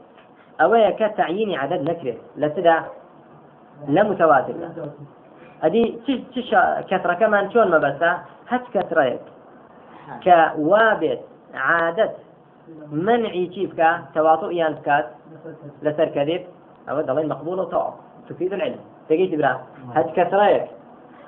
أو 0.61 0.95
كتعيين 0.99 1.59
عدد 1.59 1.91
نكره 1.91 2.17
لسدا 2.37 2.85
لا 3.89 4.03
متواتر. 4.03 4.55
أدي 5.63 5.99
تش 6.07 6.55
كثرة 6.91 7.15
كمان 7.15 7.51
شون 7.51 7.71
ما 7.71 7.79
بس 7.79 8.03
هت 8.49 8.63
كثرة 8.75 9.19
كوابت 10.25 11.21
عادة 11.55 12.11
منعي 12.91 13.47
كيف 13.47 13.81
تواطؤ 14.15 14.51
يان 14.51 14.75
كات 14.85 15.07
لسر 15.83 16.05
كذب؟ 16.05 16.45
أو 16.91 17.01
دلين 17.01 17.29
مقبول 17.29 17.61
وطاعة 17.61 17.95
تفيد 18.29 18.53
العلم. 18.53 18.81
تجيت 19.09 19.35
برا. 19.35 19.61
هت 19.95 20.11
كثرة 20.17 20.69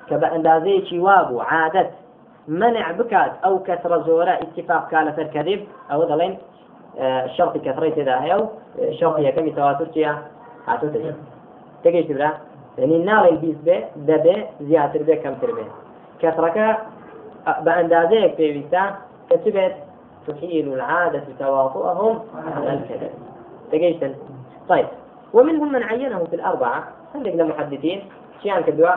كبأندازي 0.09 0.85
شي 0.85 0.99
وابو 0.99 1.41
عادة 1.41 1.89
منع 2.47 2.91
بكات 2.91 3.31
أو 3.45 3.59
كثرة 3.59 3.97
زورة 3.97 4.29
اتفاق 4.29 4.89
كان 4.89 5.07
الكذب 5.07 5.67
أو 5.91 6.03
ضلين 6.03 6.37
شرط 7.37 7.57
كثرة 7.57 7.93
إذا 7.97 8.11
أو 8.11 8.49
شرط 8.91 9.15
هي 9.15 9.31
كم 9.31 9.49
تواتر 9.49 9.87
كيا 9.87 10.17
هاتو 10.67 10.87
تجي. 10.87 11.13
تجي 11.83 12.03
تبرا 12.03 12.31
يعني 12.77 12.95
النار 12.95 13.29
البيس 13.29 13.55
به 13.65 13.85
دبه 13.95 14.45
زيادة 14.61 14.99
به 14.99 15.15
كم 15.15 15.35
بأندازة 17.61 18.27
في 18.27 18.51
بيسا 18.51 18.95
كتبت 19.29 19.75
تحيل 20.27 20.73
العادة 20.73 21.23
تواطؤهم 21.39 22.19
على 22.55 22.73
الكذب. 22.73 23.11
تجيشن 23.71 24.13
طيب. 24.69 24.87
ومنهم 25.33 25.71
من 25.71 25.83
عينه 25.83 26.23
في 26.23 26.35
الأربعة. 26.35 26.83
عندنا 27.15 27.43
محدثين 27.43 28.01
شيئا 28.43 28.61
كدوا 28.61 28.91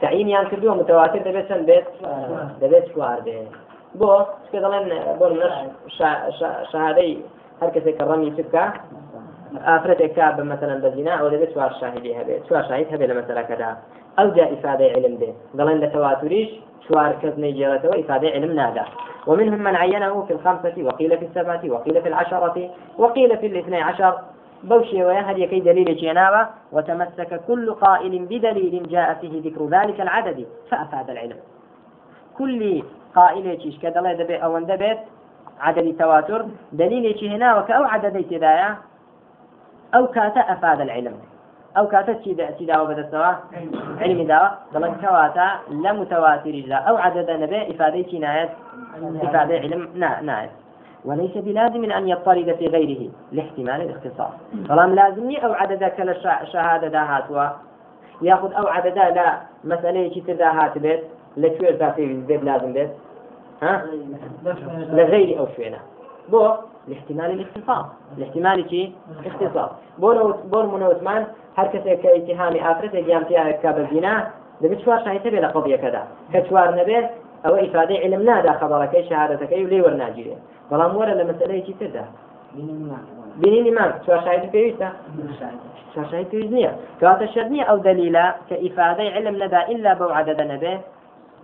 تعيينیان 0.00 0.46
کردووە 0.46 0.74
متواتر. 0.74 1.18
دەبێت 1.18 1.48
چەند 1.48 1.66
بێت 1.66 1.86
دەبێت 2.60 2.84
چوار 2.94 3.20
بێت 3.26 3.48
بۆ 4.00 4.12
چکە 4.44 4.58
دەڵێن 4.64 4.86
بۆ 5.18 5.26
منەش 5.32 5.54
شهادەی 6.72 7.12
هەر 7.60 7.70
کەسێک 7.74 7.94
کە 7.98 8.04
ڕەمی 8.10 8.30
بکە 8.38 8.64
ئافرەتێک 9.68 10.12
کا 10.16 10.26
بە 10.36 10.42
مەسەرەن 10.50 10.80
بەزینا 10.84 11.14
ئەو 11.18 11.28
دەبێت 11.34 11.50
چوار 11.54 11.72
شاهدی 11.80 12.12
هەبێت 12.20 12.40
چوار 12.48 12.64
شاهید 12.68 12.88
هەبێت 12.94 13.08
لە 13.10 13.16
مەسەرەکەدا 13.20 13.70
ئەو 14.18 14.28
جا 14.36 14.44
ئیفادەی 14.52 14.90
علم 14.96 15.14
بێ 15.20 15.30
دەڵێن 15.58 15.78
لە 15.84 15.88
تواتریش 15.94 16.50
شوار 16.88 17.12
نەیجێڕێتەوە 17.44 17.94
ئیفادەی 17.96 18.32
علم 18.36 18.52
نادا 18.60 18.84
ومنهم 19.26 19.60
من 19.60 19.76
عينه 19.76 20.22
في 20.22 20.32
الخمسة 20.32 20.76
وقيل 20.78 21.18
في 21.18 21.24
السبعة 21.24 21.60
وقيل 21.68 22.02
في 22.02 22.08
العشرة 22.08 22.70
وقيل 22.98 23.38
في 23.38 23.46
الاثني 23.46 23.82
عشر. 23.82 24.14
بوشي 24.64 25.04
ويهد 25.04 25.38
يكي 25.38 25.60
دليل 25.60 25.96
جنابة 25.96 26.48
وتمسك 26.72 27.40
كل 27.48 27.74
قائل 27.74 28.24
بدليل 28.24 28.88
جاء 28.88 29.14
فيه 29.20 29.50
ذكر 29.50 29.66
ذلك 29.66 30.00
العدد 30.00 30.46
فأفاد 30.70 31.10
العلم. 31.10 31.36
كل 32.38 32.82
قائل 33.14 33.46
يشيش 33.46 33.78
كدلا 33.78 34.12
دبي 34.12 34.36
أو 34.36 34.58
دبيت 34.58 34.98
عدد 35.60 35.96
تواتر. 35.98 36.46
دليل 36.72 37.28
هنا 37.32 37.58
وكأو 37.58 37.84
عدد 37.84 38.24
تدايا 38.30 38.76
أو 39.94 40.06
كاتا 40.06 40.40
أفاد 40.40 40.80
العلم. 40.80 41.16
أو 41.76 41.88
كاتا 41.88 42.18
سيدا 42.58 42.80
وبدا 42.80 43.08
سوا 43.10 43.32
علم 44.00 44.26
داوا 44.26 44.48
دلن 44.74 44.94
كواتا 45.00 45.48
لا 45.70 45.92
متواتر 45.92 46.50
لا 46.66 46.76
أو 46.76 46.96
عدد 46.96 47.30
نبي 47.30 47.70
إفادة 47.70 48.18
نايت؟ 48.18 48.50
إفادة 49.22 49.54
علم 49.58 49.88
نايت. 50.22 50.50
وليس 51.04 51.34
بلازم 51.36 51.84
أن 51.84 52.08
يضطرد 52.08 52.56
في 52.58 52.66
غيره. 52.66 53.10
لاحتمال 53.32 53.80
الاختصاص 53.80 54.32
فلام 54.68 54.94
لازمني 54.94 55.44
أو 55.44 55.52
عدد 55.52 55.84
كلا 55.84 56.44
شهادة 56.44 56.88
داهات 56.88 57.24
ياخذ 58.22 58.52
أو 58.52 58.66
عدد 58.66 58.98
لا 58.98 59.40
مسألة 59.64 60.10
شي 60.14 60.20
تداهات 60.20 60.78
بيت. 60.78 61.02
لشو 61.36 61.64
ذاتي 61.64 62.06
بيت 62.06 62.44
لازم 62.44 62.72
بيت. 62.72 62.90
ها؟ 63.62 63.82
لغير 64.98 65.38
أو 65.38 65.46
شوينا 65.56 65.78
بو 66.28 66.50
لاحتمال 66.88 67.30
الاختصاص. 67.30 67.86
لاحتمال 68.18 68.70
شي؟ 68.70 68.92
اختصاص. 69.26 69.70
بو 69.98 70.32
بو 70.50 70.62
منوتمان 70.62 71.22
هر 71.56 71.66
كسي 71.66 71.96
كاتهامي 71.96 72.60
آخرته 72.70 73.00
جامتها 73.00 73.50
كابزينا 73.50 74.14
دەبێت 74.62 74.80
چوار 74.84 74.98
شاهێتە 75.04 75.28
بێ 75.32 75.40
لە 75.44 75.48
قضیەکەدا 75.54 76.02
کە 76.32 76.38
چوار 76.48 76.68
نەبێت 76.78 77.06
ئەوە 77.44 77.58
ئیفادەی 77.64 77.98
علم 78.04 78.22
نادا 78.30 78.52
خەبەڕەکەی 78.60 79.04
شهادەتەکەی 79.08 79.62
و 79.64 79.70
لێ 79.72 79.78
وەرناگیرێت 79.84 80.40
بەڵام 80.70 80.92
وەرە 80.98 81.14
لە 81.20 81.24
مەسلەیەکی 81.30 81.74
تردا؟ 81.80 82.04
بینینی 83.40 83.72
مان 83.78 83.90
چوار 84.04 84.22
شاهید 84.22 84.44
پێویستە؟ 84.54 84.88
چوار 85.92 86.08
شاهید 86.08 86.28
پێویست 86.32 86.54
نییە. 86.56 86.72
کەواتە 87.00 87.26
شەرت 87.34 87.46
نییە 87.52 87.64
ئەو 87.68 87.78
دەلیلە 87.86 88.26
کە 88.48 88.56
ئیفادەی 88.64 89.10
علم 89.16 89.34
نەدا 89.42 89.60
إلا 89.72 89.92
بەو 90.00 90.10
عدەدە 90.18 90.44
نەبێ 90.52 90.74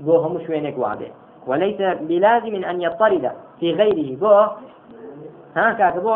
بۆ 0.05 0.15
هەموو 0.25 0.45
شوێنێک 0.47 0.77
وابێ. 0.83 1.11
وليس 1.49 1.81
بلازم 2.11 2.55
أن 2.71 2.77
يضطرد 2.87 3.25
في 3.61 3.69
غيره 3.79 4.09
بۆ 4.23 4.35
ها 5.57 5.73
کاکە 5.73 5.97
بۆ 5.97 6.15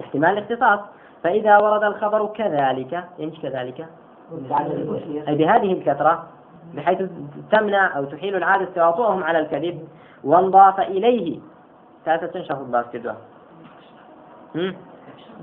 احتمال 0.00 0.38
الاختصاص. 0.38 0.80
فإذا 1.22 1.58
ورد 1.58 1.84
الخبر 1.84 2.26
كذلك 2.26 3.04
ئەنجا 3.20 3.40
كذلك؟ 3.40 3.86
أي 5.28 5.34
بهذه 5.34 5.72
الكثرة 5.72 6.24
بحيث 6.74 7.02
تمنع 7.52 7.96
أو 7.96 8.04
تحيل 8.04 8.36
العادة 8.36 8.64
تواطؤهم 8.74 9.24
على 9.24 9.38
الكذب 9.38 9.88
وانضاف 10.24 10.80
إليه. 10.80 11.38
چەند 12.06 12.42
شەخص 12.48 12.62
باس 12.72 12.86
کردووە 12.92 13.14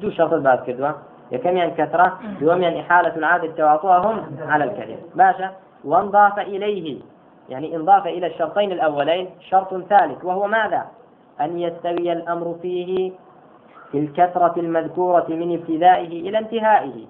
دوو 0.02 0.10
شرط 0.10 0.34
باس 0.34 0.60
کردووە 0.68 0.96
یەکەمیان 1.32 1.72
كثرة 1.72 2.20
دووەمیان 2.42 2.78
إحالة 2.78 3.16
العادة 3.16 3.52
تواطؤهم 3.52 4.26
على 4.48 4.64
الكذب. 4.64 5.00
باشە 5.16 5.52
وانضاف 5.84 6.40
إليه. 6.40 7.02
يعني 7.50 7.76
انضاف 7.76 8.08
إلى 8.08 8.28
الشرطين 8.28 8.72
الأولين 8.72 9.30
شرط 9.40 9.84
ثالث 9.90 10.26
وهو 10.26 10.48
ماذا؟ 10.48 10.86
أن 11.42 11.60
يستوي 11.60 12.12
الأمر 12.12 12.56
فيه 12.62 13.12
في 13.92 14.00
الكثرة 14.00 14.60
المذكورة 14.60 15.26
من 15.30 15.54
ابتدائه 15.54 16.30
إلى 16.30 16.38
انتهائه. 16.38 17.06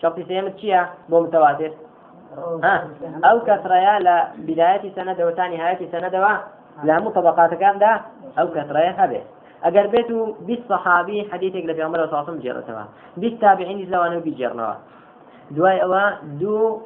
شرط 0.00 0.20
سێیەم 0.20 0.58
چییە 0.58 0.86
بۆ 1.08 1.20
متواتر. 1.20 1.72
ها؟ 2.64 2.88
أو 3.24 3.40
كثرة 3.40 3.74
يا 3.74 3.98
لا 3.98 4.28
بداية 4.38 4.94
سند 4.94 5.20
وتنهاية 5.20 5.90
سند 5.92 6.14
لا 6.84 7.00
مطبقات 7.00 7.54
كان 7.54 7.78
ده. 7.78 8.00
أو 8.38 8.48
كثرة 8.48 8.78
يا 8.78 8.94
هبه. 8.98 9.22
بالصحابي 10.40 11.28
حديثك 11.32 11.64
لفي 11.66 11.82
عمر 11.82 11.96
صلى 11.96 12.04
الله 12.04 12.18
عليه 12.18 12.28
وسلم. 12.28 12.40
جرتها 12.40 12.88
بالتابعين 13.16 13.90
زوانه 13.90 14.18
بيجرنوا 14.18 14.74
دواي 15.50 15.82
أوا 15.82 16.10
دو 16.22 16.80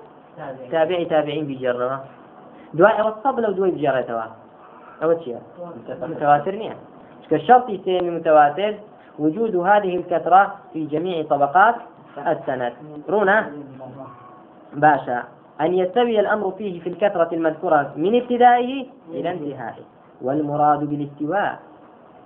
تابعي 0.71 1.05
تابعين 1.05 1.47
بيجرنوا 1.47 1.99
دواي 2.75 3.01
أوا 3.01 3.09
الصبل 3.09 3.47
ودواي 3.51 3.71
بجرتوا 3.71 4.44
أو 5.03 5.19
شيء. 5.25 5.39
متواتر 6.03 6.55
نيا 6.55 6.77
كالشرط 7.31 7.67
سيمي 7.85 8.11
متواتر 8.11 8.75
وجود 9.19 9.57
هذه 9.57 9.97
الكثرة 9.97 10.55
في 10.73 10.85
جميع 10.85 11.23
طبقات 11.23 11.75
السند. 12.19 12.73
رونا 13.09 13.53
باشا. 14.73 15.23
أن 15.61 15.75
يستوي 15.75 16.21
الأمر 16.21 16.51
فيه 16.51 16.81
في 16.81 16.89
الكثرة 16.89 17.29
المذكورة 17.33 17.93
من 17.97 18.21
ابتدائه 18.21 18.87
إلى 19.11 19.31
انتهائه. 19.31 19.85
والمراد 20.23 20.81
بالاستواء. 20.91 21.59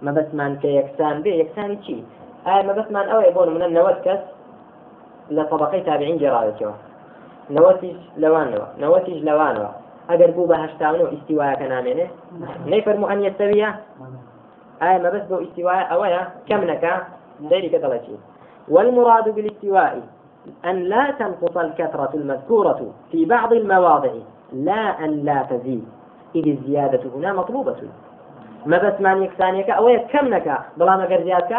ما 0.03 0.13
بس 0.13 0.35
من 0.35 0.57
كيكسان 0.57 1.23
به 1.23 1.35
يكسان 1.35 1.83
شيء 1.83 2.05
هاي 2.47 2.63
ما 2.67 2.73
بس 2.73 2.91
من 2.91 2.97
أو 2.97 3.21
يبون 3.21 3.55
من 3.55 3.63
النوتكس 3.63 4.19
لطبقي 5.31 5.81
تابعين 5.81 6.19
جرالة 6.19 6.75
نوتج 7.51 7.97
لوان 8.17 8.51
نوا 8.51 8.67
نوتج 8.79 9.19
لوان. 9.25 9.55
نوا 9.55 9.69
أجر 10.11 10.31
بوبا 10.31 10.65
هشتاونو 10.65 11.05
استواء 11.07 11.55
كنامينه. 11.55 12.09
نيفرمو 12.67 13.07
أن 13.07 13.25
يستوي 13.25 13.67
آية 14.83 14.99
ما 15.03 15.11
بس 15.11 15.23
بو 15.23 15.37
استواء 15.43 15.93
أويا؟ 15.93 16.29
كم 16.49 16.65
نكا؟ 16.65 16.93
ذلك 17.51 17.75
دلتي 17.75 18.17
والمراد 18.69 19.29
بالاستواء 19.35 20.03
أن 20.65 20.77
لا 20.77 21.11
تنقص 21.19 21.57
الكثرة 21.57 22.11
المذكورة 22.15 22.81
في 23.11 23.25
بعض 23.25 23.53
المواضع. 23.53 24.13
لا 24.53 25.05
أن 25.05 25.11
لا 25.11 25.43
تزيد. 25.51 25.89
إذ 26.35 26.49
الزيادة 26.49 27.11
هنا 27.17 27.33
مطلوبة. 27.33 27.77
ما 28.67 28.79
بس 28.79 29.01
معنى 29.01 29.25
يكسانيك 29.25 29.71
أو 29.71 29.89
يكمنك 29.89 30.59
بلا 30.77 30.97
ما 30.97 31.07
زيادك 31.07 31.53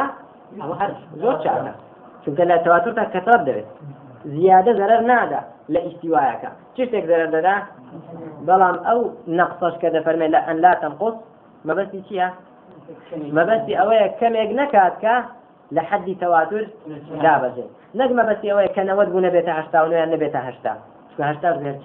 أو 0.61 0.75
زور 1.17 1.43
شعرك 1.43 1.75
چونکە 2.23 2.43
لە 2.49 2.57
تەواترتا 2.65 3.03
کەسەر 3.13 3.39
دەوێت 3.47 3.69
زیادە 4.25 4.71
زەرەر 4.79 5.01
نادا 5.11 5.41
لە 5.73 5.79
ئیسیوایەکە 5.87 6.49
چشتێک 6.75 7.05
زەرەر 7.11 7.29
دەدا؟ 7.35 7.55
بەڵام 8.47 8.77
ئەو 8.87 8.99
نەقسەش 9.39 9.75
کە 9.81 9.89
دەفەرمێ 9.95 10.27
لە 10.35 10.39
ئەن 10.47 10.57
لا 10.65 10.73
تەنقص 10.81 11.15
مەبەستی 11.67 12.01
چییە؟ 12.07 12.27
مەبەستی 13.37 13.77
ئەوەیە 13.79 14.07
کەمێک 14.19 14.49
نەکات 14.59 14.95
کە 15.03 15.15
لە 15.75 15.81
حەدی 15.89 16.15
تەواتر 16.21 16.63
دابەزێ 17.23 17.65
نەک 17.99 18.11
مەبەستی 18.19 18.51
ئەوەیە 18.51 18.71
کە 18.75 18.81
نەوەت 18.89 19.09
بوو 19.11 19.25
نەبێتە 19.27 19.51
هەشتا 19.59 19.77
و 19.83 19.89
نوێن 19.91 20.09
نەبێتە 20.15 20.39
هەشتا. 20.47 20.73
هشتا 21.29 21.49
غير 21.51 21.75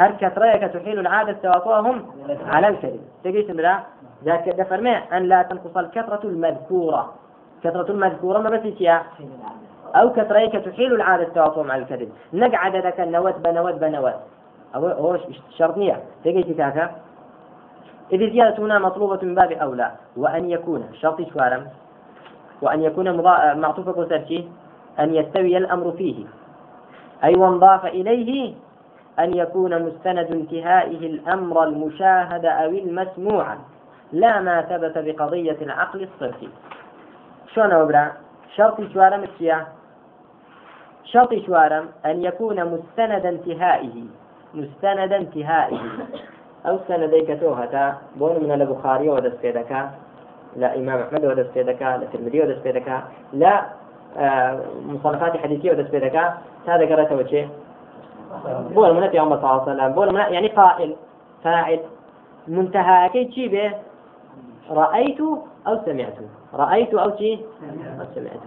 هر 0.00 0.12
كثرة 0.20 0.66
تحيل 0.66 0.98
العادة 0.98 1.32
تواطؤهم 1.32 1.96
على 2.54 2.66
الكذب 2.68 3.00
تجيت 3.24 3.50
مرا 3.50 3.74
ذاك 4.24 4.48
دفرمي 4.48 4.96
أن 5.16 5.22
لا 5.22 5.42
تنقص 5.42 5.76
الكثرة 5.76 6.22
المذكورة. 6.24 7.02
كثرة 7.64 7.90
المذكورة 7.90 8.38
ما 8.38 8.50
بس 8.50 8.64
أو 9.94 10.12
كثرة 10.12 10.58
تحيل 10.58 10.94
العادة 10.94 11.24
تواطؤهم 11.24 11.70
على 11.70 11.82
الكذب. 11.82 12.12
نقعد 12.32 12.76
ذاك 12.76 13.00
النوت 13.00 13.36
بنوت 13.36 13.74
بنوت 13.74 14.14
أو 14.74 14.86
هو 14.86 15.18
شرطنية 15.58 16.02
تجيت 16.24 16.50
تاكا 16.56 16.90
إذ 18.12 18.22
الزيادة 18.22 18.58
هنا 18.58 18.78
مطلوبة 18.78 19.18
من 19.22 19.34
باب 19.34 19.52
أولى. 19.52 19.90
وأن 20.16 20.50
يكون 20.50 20.88
شرط 21.00 21.32
شوارم 21.32 21.66
وأن 22.62 22.82
يكون 22.82 23.20
معطوفة 23.60 23.98
وسرشي 23.98 24.44
أن 25.00 25.14
يستوي 25.14 25.56
الأمر 25.56 25.92
فيه. 25.92 26.24
أي 27.24 27.34
وانضاف 27.34 27.86
إليه 27.86 28.54
أن 29.18 29.36
يكون 29.36 29.82
مستند 29.82 30.30
انتهائه 30.30 31.06
الأمر 31.06 31.64
المشاهد 31.64 32.44
أو 32.44 32.70
المسموع. 32.70 33.56
لا 34.12 34.40
ما 34.40 34.62
ثبت 34.62 34.98
بقضية 34.98 35.56
العقل 35.62 36.02
الصرفي. 36.02 36.48
شلون 37.54 37.72
أبرا؟ 37.72 38.12
شرط 38.56 38.80
شوارم 38.92 39.22
الشيعة 39.22 39.66
شرط 41.04 41.34
شوارم 41.34 41.88
أن 42.06 42.24
يكون 42.24 42.64
مستند 42.64 43.26
انتهائه. 43.26 44.04
مستند 44.54 45.12
انتهائه. 45.12 45.80
أو 46.66 46.78
سنديك 46.88 47.40
توهتا 47.40 47.94
بون 48.16 48.44
من 48.44 48.52
البخاري 48.52 49.08
ودس 49.08 49.32
بيدكا 49.42 49.90
لا 50.56 50.76
إمام 50.76 51.00
أحمد 51.00 51.24
ودس 51.24 51.46
بيدكا 51.54 51.84
لا 51.84 52.06
ترمذي 52.12 52.40
ودس 52.40 52.58
بيدكا 52.58 53.02
لا 53.32 53.64
آه 54.18 54.60
مصنفات 54.86 55.36
حديثية 55.36 55.70
ودس 55.70 55.90
بيدكا 55.90 56.34
هذا 56.66 56.94
قرأته 56.94 57.16
وجه؟ 57.16 57.48
بول 58.74 58.94
من 58.94 59.02
عمر 59.02 59.36
صلى 59.36 59.50
الله 59.50 59.62
عليه 59.62 59.62
وسلم. 59.62 59.92
بول 59.92 60.12
من 60.14 60.20
يعني 60.20 60.48
قائل 60.48 60.96
فاعل. 61.44 61.80
منتهى 62.48 63.08
كي 63.08 63.32
شي 63.32 63.48
به؟ 63.48 63.72
رأيت 64.70 65.20
أو 65.66 65.84
سمعت؟ 65.86 66.18
رأيت 66.54 66.94
أو 66.94 67.16
شي؟ 67.18 67.34
أو 68.00 68.04
سمعت. 68.14 68.44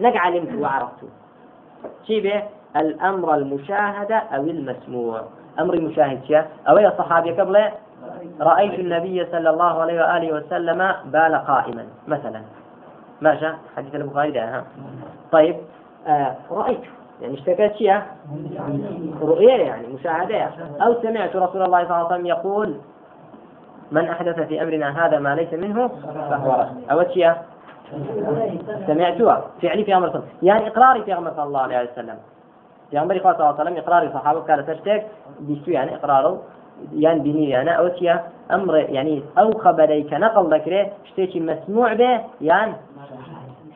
نك 0.00 0.16
علمت 0.16 0.62
وعرفت. 0.62 1.04
به 2.08 2.42
الأمر 2.76 3.34
المشاهد 3.34 4.12
أو 4.12 4.42
المسموع. 4.42 5.22
أمر 5.60 5.80
مشاهد 5.80 6.24
شيء 6.24 6.42
أو 6.68 6.78
يا 6.78 6.92
صحابي 6.98 7.30
قبل؟ 7.40 7.64
رأيت 8.40 8.78
النبي 8.80 9.26
صلى 9.32 9.50
الله 9.50 9.80
عليه 9.80 10.00
وآله 10.00 10.32
وسلم 10.32 10.92
بال 11.04 11.34
قائما 11.46 11.86
مثلا. 12.08 12.42
ماشي؟ 13.20 13.48
حديث 13.76 13.94
البخاري 13.94 14.30
ده 14.30 14.44
ها؟ 14.44 14.64
طيب 15.32 15.56
آه 16.06 16.34
رأيت. 16.50 16.80
يعني 17.22 17.34
اشتكت 17.34 17.74
شيء 17.76 18.02
رؤية 19.22 19.62
يعني 19.62 19.86
مشاهدة. 19.86 20.50
أو 20.80 21.02
سمعت 21.02 21.36
رسول 21.36 21.62
الله 21.62 21.84
صلى 21.84 21.96
الله 21.96 21.96
عليه 21.96 22.06
وسلم 22.06 22.26
يقول 22.26 22.76
من 23.92 24.08
أحدث 24.08 24.40
في 24.40 24.62
أمرنا 24.62 25.06
هذا 25.06 25.18
ما 25.18 25.34
ليس 25.34 25.52
منه 25.52 25.88
فهو 26.30 26.52
رد 26.60 26.90
أو 26.90 27.12
شيء 27.14 27.32
سمعتها 28.86 29.44
فعلي 29.62 29.84
في 29.84 29.94
صلى 29.94 30.22
يعني 30.42 30.68
إقراري 30.68 31.02
في 31.02 31.18
أمر 31.18 31.30
صلى 31.36 31.44
الله 31.44 31.60
عليه 31.60 31.88
وسلم. 31.92 32.16
في 32.90 33.00
أمر 33.00 33.18
صلى 33.18 33.32
الله 33.32 33.44
عليه 33.44 33.60
وسلم 33.60 33.76
إقراري 33.76 34.10
صحابه 34.14 34.40
قال 34.40 34.66
تشتك 34.66 35.06
بيسو 35.40 35.70
يعني 35.70 35.94
إقراره. 35.94 36.42
يعني 36.92 37.20
بني 37.20 37.50
يعني 37.50 37.78
أو 37.78 37.88
شيء 37.94 38.16
أمر 38.50 38.76
يعني 38.76 39.22
أو 39.38 39.58
خبريك 39.58 40.12
نقل 40.12 40.54
ذكره. 40.54 40.90
شتيك 41.04 41.36
مسموع 41.36 41.92
به. 41.92 42.20
يعني 42.40 42.72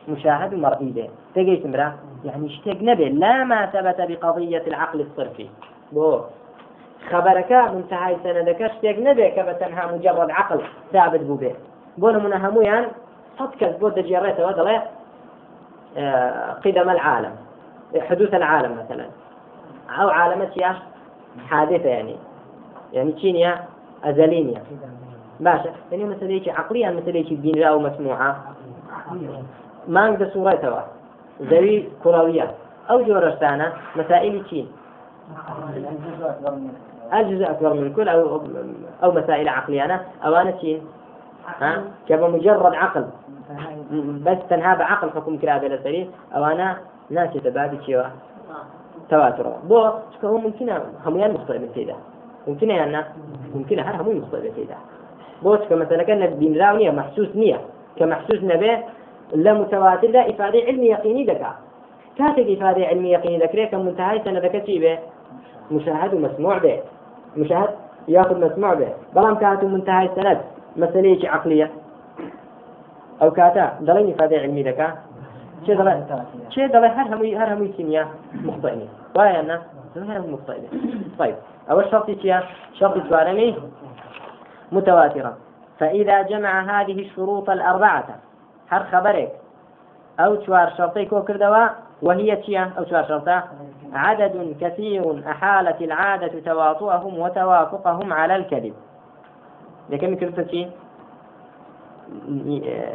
مشاهد 0.09 0.53
مرئي 0.53 0.91
به. 0.91 1.09
تجيت 1.35 1.65
مرة 1.65 1.95
يعني 2.25 2.47
اشتق 2.47 2.81
نبي. 2.81 3.09
لا 3.09 3.43
ما 3.43 3.65
ثبت 3.65 4.01
بقضية 4.01 4.63
العقل 4.67 5.01
الصرفي. 5.01 5.47
بو. 5.91 6.21
خبرك 7.11 7.51
منتهى 7.51 8.15
سندك. 8.23 8.61
اشتق 8.61 8.99
نبي. 8.99 9.31
كبتنها 9.31 9.91
مجرد 9.91 10.31
عقل 10.31 10.61
ثابت 10.93 11.19
بو 11.19 11.35
به. 11.35 11.55
بون 11.97 12.23
من 12.23 12.33
همويان 12.33 12.85
صدق 13.39 13.77
بود 13.79 13.99
جريت 13.99 14.39
ودلا 14.39 14.81
آه 15.97 16.51
قدم 16.65 16.89
العالم 16.89 17.35
حدوث 18.09 18.33
العالم 18.33 18.71
مثلا 18.85 19.05
أو 20.01 20.09
عالم 20.09 20.47
يا 20.55 20.75
حادثة 21.49 21.89
يعني 21.89 22.15
يعني 22.93 23.11
تشينيا 23.11 23.59
أزلينيا. 24.03 24.61
باشا. 25.39 25.71
يعني 25.91 26.03
مثلا 26.03 26.41
عقليا 26.47 26.91
مثلا 26.91 27.23
دين 27.41 27.63
أو 27.63 27.79
مسموعة 27.79 28.35
مانگ 29.87 30.17
دە 30.21 30.27
سوورەتەوە 30.33 30.81
زەوی 31.49 31.77
کوڕاویە 32.03 32.47
ئەو 32.89 32.99
جۆرەشتانە 33.07 33.67
مەسائلی 33.97 34.41
چین 34.49 34.67
الجزء 37.13 37.45
أكبر 37.51 37.73
من 37.73 37.93
كل 37.93 38.07
أو 38.09 38.41
أو 39.03 39.11
مسائل 39.11 39.47
عقلية 39.49 40.01
أو 40.25 40.35
أنا 40.35 40.53
شيء 40.61 40.81
ها؟ 41.61 41.83
كما 42.09 42.27
مجرد 42.27 42.73
عقل. 42.73 43.05
بس 44.25 44.37
تنها 44.49 44.75
بعقل 44.75 45.09
حكم 45.09 45.37
كلا 45.37 45.57
بلا 45.57 45.83
سري 45.83 46.09
أو 46.35 46.45
أنا 46.45 46.77
ناس 47.09 47.35
يتبادل 47.35 47.83
شيء. 47.85 48.03
تواتر. 49.09 49.47
بو 49.63 49.77
هو 50.23 50.37
ممكن 50.37 50.69
هم 51.05 51.17
يعني 51.17 51.33
مخطئ 51.33 51.57
بالكيدة 51.57 51.95
ممكن 52.47 52.69
يعني؟ 52.69 53.05
ممكن 53.55 53.79
هر 53.79 54.01
هم 54.01 54.17
مخطئ 54.17 54.41
بالكيدة 54.41 54.75
بو 55.43 55.57
كمثلا 55.57 56.03
كان 56.03 56.35
بين 56.39 56.61
راونية 56.61 56.91
محسوس 56.91 57.35
نية. 57.35 57.59
كمحسوس 57.95 58.43
نبي 58.43 58.77
لا 59.33 59.53
متواتر 59.53 60.07
لا 60.07 60.29
إفادة 60.29 60.59
علمي 60.59 60.85
يقيني 60.85 61.23
دكا. 61.23 61.51
كاتب 62.17 62.49
إفادة 62.49 62.85
علمي 62.85 63.11
يقيني 63.11 63.37
ذكرى 63.37 63.65
كم 63.65 63.85
منتهى 63.85 64.21
سنة 64.25 64.39
ذكرتي 64.39 64.79
به 64.79 64.99
مشاهد 65.71 66.13
ومسموع 66.13 66.57
به 66.57 66.79
مشاهد 67.37 67.69
يأخذ 68.07 68.45
مسموع 68.45 68.73
به 68.73 68.93
بلام 69.15 69.35
كانت 69.35 69.63
منتهى 69.63 70.05
السند 70.05 70.41
مسألة 70.77 71.29
عقلية. 71.29 71.71
ئەو 73.21 73.29
کاتە 73.37 73.65
دەڵێن 73.87 74.07
ئیفادەی 74.09 74.39
علمی 74.43 74.63
دەکا 74.69 74.89
چێ 75.65 75.73
دەڵێ 75.79 75.93
چێ 76.53 76.63
دەڵێ 76.73 76.89
هەر 76.97 77.07
هەمووی 77.11 77.37
هەر 77.39 77.47
هەمووی 77.53 77.73
کیمیا 77.77 78.05
مخطئنی 78.47 78.87
وایە 79.15 79.41
نه 79.49 79.57
هەر 80.09 80.21
مخطئنی 80.33 80.67
طيب 81.19 81.35
أو 81.69 81.79
الشرط 81.79 82.11
تيا 82.11 82.43
شرط 82.79 83.07
توارمي 83.09 83.57
متواترة. 84.71 85.33
فإذا 85.79 86.21
جمع 86.21 86.61
هذه 86.61 86.99
الشروط 86.99 87.49
الأربعة 87.49 88.05
هر 88.69 88.83
خبرك. 88.83 89.31
أو 90.19 90.41
شوار 90.45 90.73
شرطي 90.77 91.05
كوكر 91.05 91.37
دواء 91.37 91.73
وهي 92.01 92.35
تيا 92.35 92.71
أو 92.77 92.85
شوار 92.85 93.03
شرطة. 93.03 93.43
عدد 93.93 94.55
كثير 94.61 95.23
أحالت 95.31 95.81
العادة 95.81 96.39
تواطؤهم 96.45 97.19
وتوافقهم 97.19 98.13
على 98.13 98.35
الكذب. 98.35 98.73
لكن 99.89 100.15
كرتتي 100.15 100.71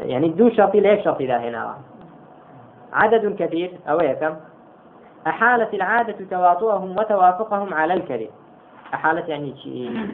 يعني 0.03 0.29
دون 0.29 0.53
شرطي 0.53 0.81
ليش 0.81 1.05
شرطي 1.05 1.27
لا 1.27 1.49
هنا؟ 1.49 1.75
عدد 2.93 3.37
كثير. 3.39 3.79
أو 3.89 3.99
كم؟ 4.21 4.35
أحالت 5.27 5.75
العادة 5.75 6.25
تواطؤهم 6.31 6.99
وتوافقهم 6.99 7.75
على 7.75 7.95
الكذب. 7.95 8.31
أحالت 8.95 9.29
يعني 9.29 9.57
شيء. 9.57 10.09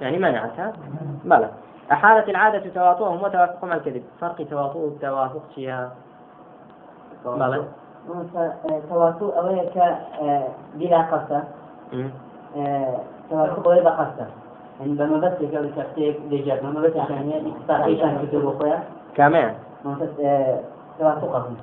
يعني 0.00 0.18
منعتها 0.18 0.72
بلى. 1.24 1.50
أحالت 1.92 2.28
العادة 2.28 2.70
تواطؤهم 2.70 3.22
وتوافقهم 3.22 3.70
على 3.70 3.80
الكذب. 3.80 4.02
فرق 4.20 4.46
تواطؤ 4.50 4.78
والتوافق 4.78 5.42
فيها 5.54 5.92
بلى. 7.24 7.64
تواطؤ 8.90 9.38
أولك 9.38 9.98
بلا 10.74 11.02
قصة 11.02 11.44
تواطؤ 13.30 13.70
غير 13.70 13.88
قصة 13.88 14.26
يعني 14.80 14.92
بما 14.92 15.18
بس 15.18 15.32
قبل 15.32 15.70
ترتيب 15.76 16.14
لجاب 16.30 16.58
بما 16.62 16.80
بس 16.80 16.96
عشان 16.96 17.52
اتصال 17.60 17.82
أي 17.82 17.96
شيء 17.96 18.26
كتب 18.28 18.48
أخويا 18.48 18.82
كمان. 19.14 19.54
توافقهم 20.98 21.56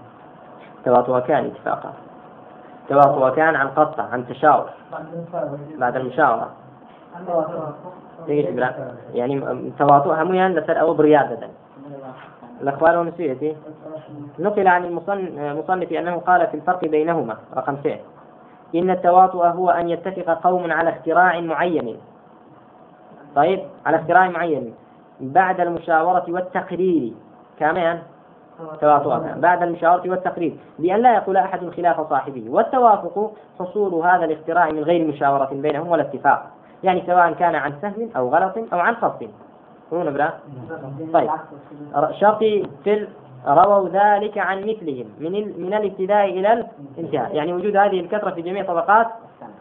تواطؤ 0.85 1.19
كان 1.19 1.45
اتفاقا 1.45 1.93
كان 3.35 3.55
عن 3.55 3.67
قطع 3.67 4.03
عن 4.03 4.27
تشاور. 4.27 4.69
بعد 5.77 5.95
المشاورة. 5.95 6.49
يعني 9.13 9.41
تواطؤ 9.79 10.13
هميا 10.13 10.49
لسر 10.49 10.79
أو 10.79 10.93
بريادة 10.93 11.47
الأخبار 12.61 12.97
ونسيتي 12.97 13.55
نقل 14.39 14.67
عن 14.67 14.85
المصنف 14.85 15.91
أنه 15.91 16.15
قال 16.17 16.47
في 16.47 16.53
الفرق 16.53 16.85
بينهما 16.85 17.37
رقم 17.57 17.77
ستة. 17.77 17.99
إن 18.75 18.89
التواطؤ 18.89 19.45
هو 19.45 19.69
أن 19.69 19.89
يتفق 19.89 20.41
قوم 20.43 20.71
على 20.71 20.89
اختراع 20.89 21.39
معين. 21.39 21.97
طيب 23.35 23.59
على 23.85 23.97
اختراع 23.97 24.29
معين. 24.29 24.73
بعد 25.19 25.59
المشاورة 25.59 26.25
والتقرير. 26.27 27.13
كمان 27.59 27.99
تواطؤا 28.81 29.35
بعد 29.37 29.63
المشاورة 29.63 30.09
والتقرير. 30.09 30.57
بأن 30.79 31.01
لا 31.01 31.15
يقول 31.15 31.37
أحد 31.37 31.69
خلاف 31.69 32.09
صاحبه. 32.09 32.45
والتوافق 32.49 33.33
حصول 33.59 33.93
هذا 33.93 34.25
الاختراع 34.25 34.69
من 34.69 34.83
غير 34.83 35.07
مشاورة 35.07 35.49
بينهم 35.53 35.87
ولا 35.87 36.01
اتفاق. 36.01 36.47
يعني 36.83 37.03
سواء 37.05 37.33
كان 37.33 37.55
عن 37.55 37.73
سهو 37.81 38.07
أو 38.15 38.29
غلط 38.29 38.57
أو 38.73 38.79
عن 38.79 38.93
قصد 38.95 39.29
هو 39.93 40.03
نبرا 40.03 40.33
طيب. 41.13 41.29
شرطي 42.11 42.69
في 42.83 43.07
رووا 43.45 43.89
ذلك 43.89 44.37
عن 44.37 44.61
مثلهم 44.61 45.05
من 45.19 45.61
من 45.61 45.73
الابتداء 45.73 46.25
إلى 46.25 46.65
الانتهاء. 46.97 47.35
يعني 47.35 47.53
وجود 47.53 47.75
هذه 47.75 47.99
الكثرة 47.99 48.31
في 48.31 48.41
جميع 48.41 48.63
طبقات 48.63 49.07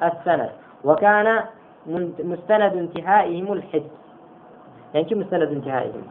السند. 0.03 0.51
وكان 0.85 1.41
مستند 2.19 2.77
انتهائهم 2.77 3.53
الحس 3.53 3.83
يعني 4.95 5.07
كيف 5.07 5.19
مستند 5.19 5.43
انتهائهم؟ 5.43 6.03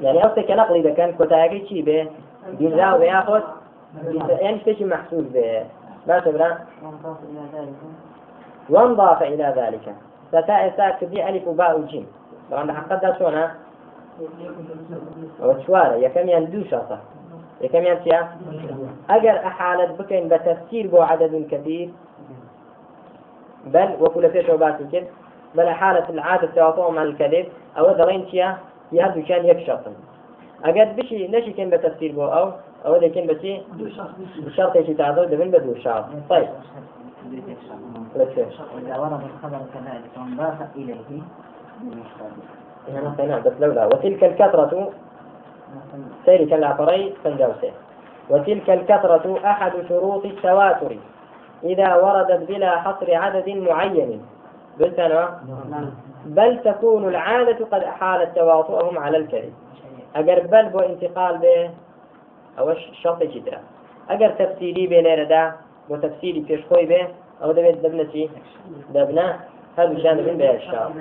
يعني 0.00 0.26
أصلا 0.26 0.42
كنقل 0.42 0.74
إذا 0.74 0.90
كان 0.90 1.12
كتاكي 1.12 1.66
شي 1.66 1.82
به 1.82 2.10
بينزاو 2.58 2.98
بياخذ 2.98 3.40
يعني 4.40 4.60
شيء 4.64 4.86
محسوب 4.86 5.32
به 5.32 5.64
ما 6.06 6.18
تبرا 6.18 6.58
وانضاف 8.70 9.22
إلى 9.22 9.54
ذلك. 9.56 9.94
ستاء 10.28 10.74
ساك 10.76 11.04
دي 11.04 11.28
ألف 11.28 11.48
وباء 11.48 11.80
وجيم. 11.80 12.06
طبعا 12.50 12.84
ئەوە 15.40 15.54
چوارە 15.64 15.96
یەکەمیان 16.06 16.44
دوو 16.52 16.64
شەسە 16.70 16.98
یەکەمیان 17.64 17.98
چیا 18.04 18.20
ئەگەر 19.10 19.36
ئەحالت 19.44 19.90
بکەین 19.98 20.26
بە 20.32 20.38
تەفسیر 20.46 20.86
بۆ 20.92 21.00
عددون 21.12 21.44
کەبیر 21.52 21.88
بل 23.74 23.88
وەکو 24.02 24.18
لە 24.24 24.28
پێشەوە 24.34 24.58
باسی 24.64 24.86
کرد 24.92 25.08
بل 25.56 25.68
حالة 25.68 26.08
العادة 26.08 26.42
التواطؤ 26.42 26.90
مع 26.90 27.02
الكذب 27.02 27.46
أو 27.78 27.92
دلين 27.92 28.26
تيا 28.26 28.58
يهدو 28.92 29.22
كان 29.22 29.46
يكشطن 29.46 29.94
أجد 30.64 30.96
بشي 30.96 31.28
نشي 31.28 31.52
كان 31.52 31.70
بتفسير 31.70 32.12
بو 32.12 32.24
أو 32.24 32.52
أو 32.86 32.96
ده 33.00 33.08
كان 33.08 33.26
بشي 33.26 33.62
بشرط 34.46 34.76
يشي 34.76 34.94
تعذر 34.94 35.24
ده 35.24 35.36
من 35.36 35.50
بدو 35.50 35.74
شعر 35.74 36.04
طيب. 36.30 36.48
لا 38.16 38.34
شيء. 38.34 38.46
وإذا 38.74 38.98
ورد 38.98 39.20
الخبر 39.30 39.60
كذلك 39.74 40.12
وانضاف 40.16 40.76
إليه 40.76 41.22
هنا 42.92 43.26
نعم 43.28 43.42
بس 43.42 43.52
لولا. 43.60 43.86
وتلك 43.86 44.24
الكثرة 44.24 44.92
سير 46.26 46.48
كالعطري 46.48 47.14
فالجوسة 47.24 47.72
وتلك 48.30 48.70
الكثرة 48.70 49.40
أحد 49.44 49.72
شروط 49.88 50.24
التواتر 50.24 50.96
إذا 51.64 51.94
وردت 51.94 52.48
بلا 52.48 52.80
حصر 52.80 53.14
عدد 53.14 53.48
معين. 53.48 54.22
بالسنة 54.78 55.28
بل 56.26 56.58
تكون 56.64 57.08
العادة 57.08 57.64
قد 57.72 57.82
أحالت 57.82 58.36
تواطؤهم 58.36 58.98
على 58.98 59.16
الكذب. 59.16 59.52
أجر 60.16 60.46
بل 60.46 60.68
بو 60.68 60.78
انتقال 60.78 61.38
به 61.38 61.70
أو 62.58 62.74
شرط 63.02 63.22
جدا. 63.22 63.58
أجر 64.10 64.30
تفسيري 64.30 64.86
به 64.86 65.00
ليردا 65.00 65.52
وتفسيري 65.88 66.42
في 66.42 66.62
شوي 66.68 66.86
به 66.86 67.08
أو 67.42 67.52
دبيت 67.52 67.76
دبنا 68.94 69.36
هذا 69.78 69.94
جانب 69.94 70.38
به 70.38 70.54
الشعر 70.54 70.92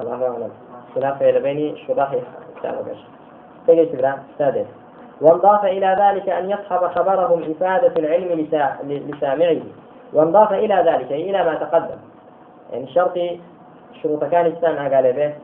الله 0.00 0.24
أعلم 0.24 0.50
خلاف 0.94 1.22
بين 1.22 1.76
شراح 1.76 2.16
كتاب 2.56 2.84
باش 2.84 2.98
تجي 3.66 4.14
سادس 4.38 4.66
وانضاف 5.20 5.64
إلى 5.64 5.96
ذلك 6.00 6.28
أن 6.28 6.50
يصحب 6.50 6.86
خبرهم 6.86 7.42
إفادة 7.50 7.92
العلم 7.96 8.48
لسامعه. 8.80 9.60
وانضاف 10.12 10.52
إلى 10.52 10.74
ذلك 10.74 11.12
أي 11.12 11.30
إلى 11.30 11.44
ما 11.44 11.54
تقدم. 11.54 11.98
يعني 12.72 12.86
شرط 12.86 13.18
شروط 14.02 14.24
كان 14.24 14.46
السامع 14.46 14.96
قال 14.96 15.12
به. 15.12 15.34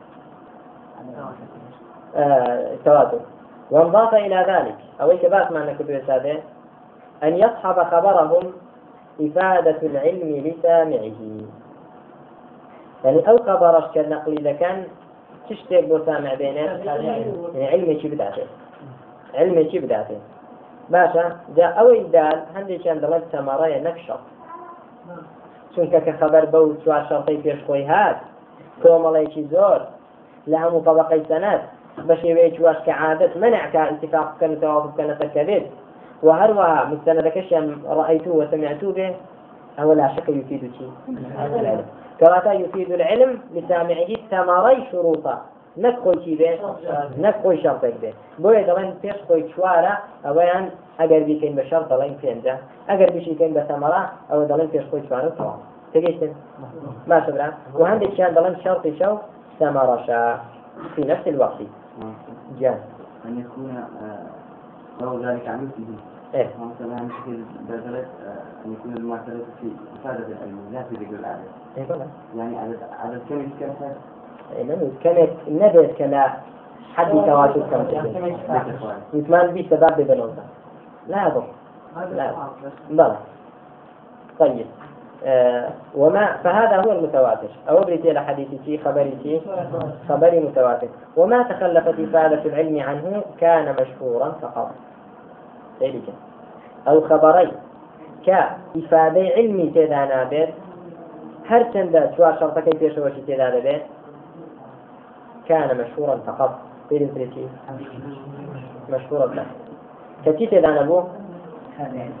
آه 2.15 2.73
التواتر 2.73 3.19
وانضاف 3.71 4.13
إلى 4.13 4.45
ذلك 4.47 4.75
أو 5.01 5.11
إكبات 5.11 5.51
ما 5.51 5.65
نكتب 5.65 6.01
سادة؟ 6.07 6.39
أن 7.23 7.37
يصحب 7.37 7.83
خبرهم 7.83 8.53
إفادة 9.21 9.77
العلم 9.83 10.47
لسامعه. 10.47 11.11
يعني 13.03 13.19
ئەو 13.27 13.37
قەبارەش 13.47 13.87
کە 13.93 14.01
نەقلیلەکان 14.13 14.77
چ 15.45 15.49
شتێک 15.59 15.83
بۆ 15.89 15.97
سامەبێنێ 16.07 16.65
علمێکی 17.73 18.07
بداتێت 18.13 18.49
علمێکی 19.39 19.79
بداتێت 19.83 20.23
باشە 20.93 21.25
جا 21.57 21.67
ئەوەی 21.77 22.01
دال 22.15 22.37
هەندێکیان 22.55 22.97
دەڵێت 23.03 23.25
تەماڕەیە 23.33 23.79
نەکشەڵ 23.87 24.21
چونکە 25.73 25.99
کە 26.05 26.13
خەبەر 26.19 26.45
بەو 26.53 26.65
چوار 26.83 27.03
شەڵقەی 27.09 27.39
پێش 27.43 27.59
خۆی 27.67 27.85
هات 27.91 28.17
کۆمەڵێکی 28.81 29.43
زۆر 29.53 29.81
لە 30.51 30.57
هەموو 30.63 30.85
طبقەی 30.87 31.23
سەنەت 31.29 31.61
بە 32.07 32.15
شێوەیەکی 32.21 32.61
واش 32.65 32.79
کە 32.85 32.93
عادەت 33.01 33.33
منعکە 33.41 33.81
انتفاق 33.91 34.27
بکەن 34.33 34.53
تەواف 34.61 34.83
بکەنە 34.89 35.15
تەکەبێت 35.21 35.65
وهروها 36.27 36.73
مستندەکەشیان 36.91 37.65
ڕأیتوه 37.97 38.35
وسمعتوه 38.39 38.93
بێ 38.97 39.07
ئەوە 39.77 39.93
لا 39.99 40.07
شەکە 40.15 40.31
یفیدوچی 40.39 40.87
كما 42.19 42.53
يفيد 42.53 42.91
العلم 42.91 43.39
لسامعه 43.55 44.11
ثمري 44.31 44.77
شروطا. 44.91 45.37
نەکۆی 45.83 46.17
چی 46.23 46.33
بێ؟ 46.39 46.51
نەکۆی 47.23 47.57
شەڵتێک 47.63 47.95
بێ. 48.01 48.11
بۆیە 48.41 48.63
دەڵێن 48.69 48.89
پێش 49.01 49.17
خۆی 49.27 49.43
چوارە 49.51 49.93
ئەوەیان 50.25 50.65
ئەگەر 50.99 51.21
بیکەین 51.27 51.53
بە 51.57 51.63
شەڕ 51.69 51.83
دەڵێن 51.91 52.13
پێنجە. 52.21 52.55
ئەگەر 52.89 53.09
بیشیکەین 53.15 53.53
بە 53.57 53.61
سەمەڕا 53.69 54.03
ئەوە 54.29 54.43
دەڵێن 54.51 54.69
پێش 54.73 54.85
خۆی 54.89 55.03
چوارە 55.07 55.29
تەوا 55.37 55.55
تگەیتن 55.93 56.31
باشە 57.09 57.31
برا. 57.35 57.47
و 57.79 57.81
هەندێکیان 57.89 58.31
دەڵێن 58.37 58.55
شەڕی 58.63 58.93
شەو؟ 58.99 59.13
سەمەڕەشە 59.59 60.21
في 60.93 61.01
نفس 61.11 61.25
الوقت 61.33 61.59
جان. 62.59 62.79
أن 63.25 63.33
يكون 63.41 63.71
له 65.01 65.31
ذلك 65.31 65.47
عن 65.47 65.57
مثله 65.65 65.95
إيه. 66.33 66.49
مثلا 66.59 67.07
بشكل 67.07 67.37
بدلت 67.69 68.07
أن 68.65 68.73
يكون 68.73 68.93
المعترف 68.97 69.41
في 69.61 69.71
إفادة 69.99 70.27
العلم 70.27 70.59
لا 70.73 70.83
في 70.83 70.95
ذكر 70.95 71.15
العدد 71.19 71.47
إيه 71.77 71.85
والله 71.89 72.07
يعني 72.37 72.57
عدد 72.57 72.79
عدد 73.03 73.21
كم 73.29 73.39
يتكلم 73.41 73.75
إنه 74.61 74.91
كانت 75.03 75.29
نبت 75.47 75.95
كلا 75.97 76.33
حد 76.95 77.11
تواتر 77.11 77.61
كم 77.71 77.85
يتمان 79.13 79.51
بي 79.51 79.67
سبب 79.69 79.93
ببنوزة 79.97 80.43
لا 81.07 81.27
يضر 81.27 81.43
لا. 82.15 82.33
بلى. 82.89 83.17
طيب. 84.39 84.59
آه 84.59 84.86
وما 85.95 86.37
فهذا 86.43 86.75
هو 86.77 86.91
المتواتر. 86.91 87.47
أو 87.69 87.79
بريتي 87.79 88.13
لحديثي 88.13 88.77
خبرتي 88.77 89.41
خبري 90.09 90.39
متواتر. 90.39 90.87
وما 91.17 91.43
تخلفت 91.43 91.99
إفادة 91.99 92.41
العلم 92.45 92.79
عنه 92.79 93.23
كان 93.39 93.75
مشهورا 93.81 94.29
فقط. 94.41 94.71
ذلك 95.81 96.07
أو 96.87 97.01
خبري 97.01 97.51
كإفادة 98.25 99.21
علمي 99.21 99.69
تدانا 99.75 100.23
بيت. 100.23 100.49
هر 101.49 101.63
چند 101.73 101.95
چوار 102.17 102.33
شرطەکەی 102.39 102.77
پێشەوەشی 102.81 103.23
تێدا 103.27 103.47
دەبێت 103.55 103.83
كان 105.47 105.77
مشهورا 105.77 106.15
فقط. 106.27 106.49
بين 106.89 107.11
فريتي 107.15 107.47
مشهورا 108.89 109.25
بس 109.25 109.45
كتي 110.25 110.47
تدانا 110.47 110.81
بو؟ 110.81 111.03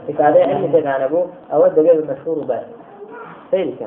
إفادة 0.09 0.39
علم 0.43 0.71
تدانا 0.73 1.07
بو. 1.07 1.25
أود 1.53 1.75
دبيب 1.75 2.11
مشهور 2.11 2.37
بس 2.43 2.76
سيري 3.51 3.77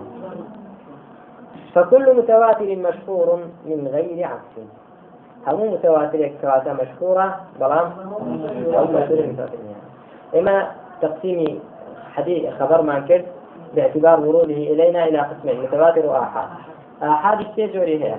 فكل 1.75 2.17
متواتر 2.17 2.77
مشهور 2.77 3.41
من 3.67 3.89
غير 3.93 4.27
عكس 4.27 4.67
هم 5.47 5.73
متواتر 5.73 6.31
كواتا 6.43 6.73
مشهورة؟ 6.73 7.41
بلام. 7.61 7.93
أو 8.75 8.85
مشهور 8.85 9.27
متواتر 9.27 9.59
إما 10.35 10.71
تقسيم 11.03 11.61
حديث 12.15 12.55
خبر 12.61 12.83
ما 12.83 13.01
كرت 13.01 13.25
باعتبار 13.75 14.21
وروده 14.21 14.55
إلينا 14.55 15.05
إلى 15.05 15.19
قسمين 15.19 15.63
متواتر 15.63 16.07
وآحاد. 16.07 16.49
آحاد 17.03 17.41
التجوري 17.41 18.05
هي؟ 18.05 18.15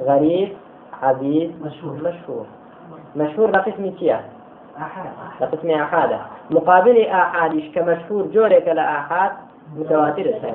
غريب 0.00 0.48
عزيز 1.02 1.50
مشهور. 1.64 1.94
مشهور. 1.94 2.46
مشهور 3.16 3.50
لقسم 3.50 3.90
كيا؟ 3.90 4.20
لقسم 5.40 5.70
آحاد 5.70 6.18
مقابل 6.50 7.06
آحاد 7.06 7.62
كمشهور 7.74 8.26
جورك 8.26 8.68
لآحاد؟ 8.68 9.45
متواتر 9.74 10.26
سەر 10.42 10.54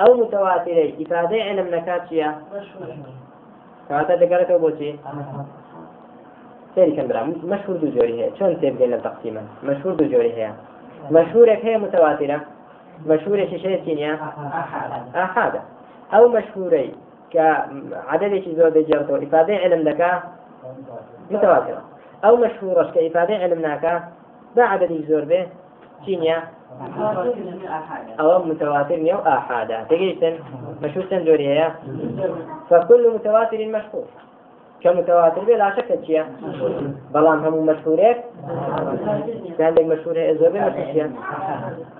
ئەو 0.00 0.10
متواترەی 0.20 0.94
ئیفادەی 0.98 1.42
عێلم 1.48 1.68
نەکات 1.74 2.02
چییە؟ 2.08 2.30
کاتە 3.88 4.14
دەگەڕێتەوە 4.22 4.60
بۆچی 4.64 4.90
سێریکەم 6.74 7.06
برا. 7.10 7.22
مەشهور 7.52 7.76
دوو 7.80 7.90
جۆری 7.96 8.14
هەیە. 8.18 8.28
چۆن 8.36 8.50
تێبگەن 8.60 8.90
لە 8.94 8.98
تەقسیمە؟ 9.06 9.42
مەشهور 9.68 9.94
دوو 9.98 10.10
جۆری 10.12 10.32
هەیە. 10.38 10.52
مەشهورێک 11.16 11.60
هەیە 11.66 11.78
متواترە؟ 11.84 12.38
مەشهورێکی 13.10 13.58
شەیە 13.62 13.78
چینیە؟ 13.84 14.12
ئاحادە. 15.16 15.60
ئەو 16.12 16.24
مەشهورەی 16.36 16.90
کە 17.32 17.46
عددێکی 18.12 18.52
زۆر 18.58 18.70
دەجێڕێتەوە 18.76 19.18
ئیفادەی 19.24 19.58
عێلم 19.62 19.82
دەکا؟ 19.88 20.12
متواترە. 21.32 21.80
ئەو 22.24 22.34
مەشهورەش 22.44 22.88
کە 22.94 23.00
ئیفادەی 23.06 23.40
عێلم 23.42 23.60
ناکە 23.66 23.94
بە 24.56 24.62
عددی 24.72 25.00
زۆر 25.10 25.24
بێ؟ 25.30 25.42
تينيا 26.06 26.42
أو 28.20 28.42
متواتر 28.42 29.12
أو 29.12 29.18
آحادا 29.18 29.86
مشهور 30.82 31.04
سنجوري 31.10 31.48
هي 31.48 31.70
فكل 32.70 33.10
متواتر 33.14 33.66
مشهور. 33.66 34.04
كمتواتر 34.80 35.44
بلا 35.44 35.76
شك 35.76 35.88
تشيا 35.88 36.26
بلام 37.14 37.44
هم 37.44 37.66
مشهورات 37.66 38.16
كان 39.58 39.74
لك 39.74 40.36
زور 40.40 40.48
به 40.48 40.68
مشهور 40.68 41.10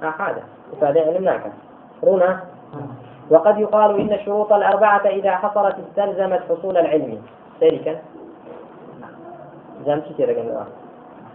آحادا. 0.03 0.43
إفادة 0.73 1.01
علم 1.01 1.40
رونا. 2.05 2.40
وقد 3.31 3.59
يقال 3.59 4.01
إن 4.01 4.12
الشروط 4.12 4.53
الأربعة 4.53 5.07
إذا 5.07 5.37
حصلت 5.37 5.77
استلزمت 5.88 6.43
حصول 6.51 6.77
العلم. 6.77 7.23
ذلك 7.61 8.03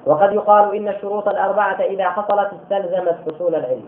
وقد 0.06 0.34
يقال 0.34 0.76
إن 0.76 0.88
الشروط 0.88 1.28
الأربعة 1.28 1.82
إذا 1.82 2.10
حصلت 2.10 2.50
استلزمت 2.54 3.18
حصول 3.28 3.56
العلم. 3.56 3.84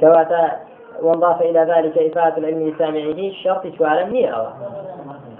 كواتا 0.00 0.50
وانضاف 1.02 1.42
إلى 1.42 1.60
ذلك 1.60 1.98
إفادة 1.98 2.36
العلم 2.36 2.68
لسامعه 2.68 3.32
شرط 3.42 3.66
شوارا 3.76 4.04
نية 4.04 4.52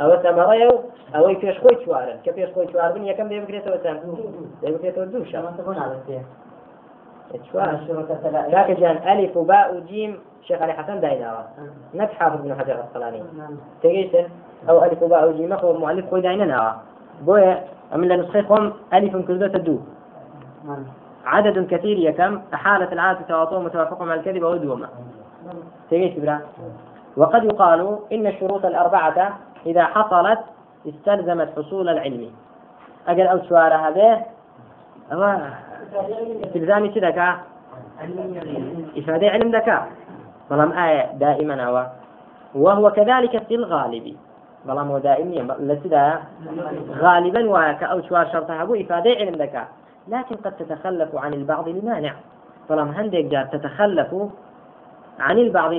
ئەوە 0.01 0.17
تەمەڕەیە 0.25 0.69
و 0.73 0.77
ئەوەی 1.15 1.37
پێشخۆی 1.43 1.77
چوارن 1.85 2.19
کە 2.25 2.31
پێشخۆی 2.37 2.69
چواربن 2.73 3.05
یەکەم 3.11 3.27
دێ 3.31 3.39
بکرێتەوە 3.43 3.79
چەند 3.85 4.01
بکرێتەوە 7.33 7.75
دوو 7.89 8.03
كاك 8.53 8.71
جان 8.81 8.97
ألف 9.13 9.37
وباء 9.37 9.77
وجيم 9.77 10.19
شيخ 10.43 10.63
علي 10.63 10.73
حسن 10.73 11.01
دايناوا 11.01 11.43
نت 11.95 12.11
حافظ 12.19 12.41
بن 12.43 12.55
حجر 12.55 12.75
العسقلاني 12.75 13.23
تجيسن 13.83 14.27
أو 14.69 14.85
ألف 14.85 15.03
وباء 15.03 15.29
وجيم 15.29 15.53
أخو 15.53 15.73
مؤلف 15.73 16.11
خوي 16.11 16.21
دايناوا 16.21 16.73
بويا 17.27 17.65
أمن 17.95 18.09
لنسخيكم 18.09 18.73
ألف 18.93 19.17
كردة 19.17 19.49
تدو. 19.49 19.79
عدد 21.25 21.67
كثير 21.67 21.99
يكم 21.99 22.41
أحالة 22.55 22.93
العادة 22.93 23.21
تواطؤ 23.29 23.59
متوافق 23.59 24.03
مع 24.03 24.15
الكذب 24.15 24.43
ودوما 24.43 24.89
تجيس 25.91 26.19
برا 26.19 26.41
وقد 27.17 27.45
يقال 27.45 27.99
إن 28.13 28.27
الشروط 28.27 28.65
الأربعة 28.65 29.39
إذا 29.67 29.85
حصلت 29.85 30.41
استلزمت 30.89 31.49
حصول 31.57 31.89
العلم. 31.89 32.31
أجل 33.09 33.27
أو 33.27 33.39
سوارها 33.39 33.91
به 33.91 34.21
استلزامي 36.45 36.89
كذا 36.89 37.41
إفادة 38.99 39.29
علم 39.29 39.57
ذكاء 39.57 39.89
بلام 40.51 40.73
آية 40.73 41.13
دائما 41.13 41.65
هو. 41.65 41.87
وهو 42.55 42.91
كذلك 42.91 43.43
في 43.43 43.55
الغالب. 43.55 44.17
بلام 44.65 44.89
هو 44.91 44.99
دائما 44.99 45.57
لسدا 45.61 46.19
غالبا 46.91 47.51
وك 47.51 47.83
أو 47.83 48.03
شوار 48.03 48.29
شرطها 48.33 48.63
هو 48.63 48.75
إفادة 48.75 49.11
علم 49.11 49.35
ذكاء 49.35 49.69
لكن 50.09 50.37
قد 50.37 50.57
تتخلف 50.57 51.17
عن 51.17 51.35
البعض 51.35 51.69
لمانع 51.69 52.15
بلام 52.71 52.89
هندك 52.89 53.25
جار 53.25 53.45
تتخلف 53.45 54.15
عن 55.21 55.39
البعض 55.39 55.71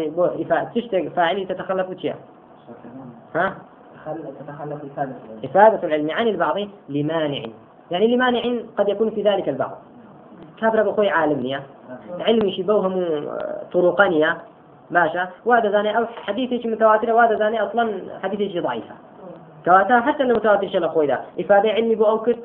تشتق 0.76 1.08
فاعل 1.16 1.48
تتخلف 1.48 1.90
وشيء 1.90 2.16
ها؟ 3.36 3.56
تتخلف 4.40 4.86
إفادة. 4.92 5.14
إفادة 5.44 5.88
العلم 5.88 6.12
عن 6.12 6.28
البعض 6.28 6.56
لمانع. 6.90 7.44
يعني 7.92 8.16
لمانع 8.16 8.42
قد 8.78 8.90
يكون 8.90 9.10
في 9.10 9.22
ذلك 9.22 9.50
البعض. 9.50 9.78
كابر 10.62 10.84
بخوي 10.84 11.10
عالمنيا 11.10 11.62
علمي 12.20 12.52
شبوهم 12.52 13.26
طرقانية 13.74 14.38
ماشا. 14.92 15.28
وهذا 15.46 15.70
ذاني 15.70 15.98
أو 15.98 16.06
حديثي 16.06 16.68
متواترة 16.68 17.14
وهذا 17.14 17.36
ذاني 17.36 17.62
أصلا 17.62 18.02
حديثي 18.24 18.60
ضعيفة. 18.60 18.96
كواتا 19.66 20.00
حتى 20.00 20.24
لو 20.24 20.36
متواتر 20.36 20.68
شل 20.68 20.84
أخوي 20.84 21.08
ذا. 21.08 21.20
إفادة 21.40 21.70
علمي 21.70 21.96
بو 21.96 22.06
أوكت 22.06 22.40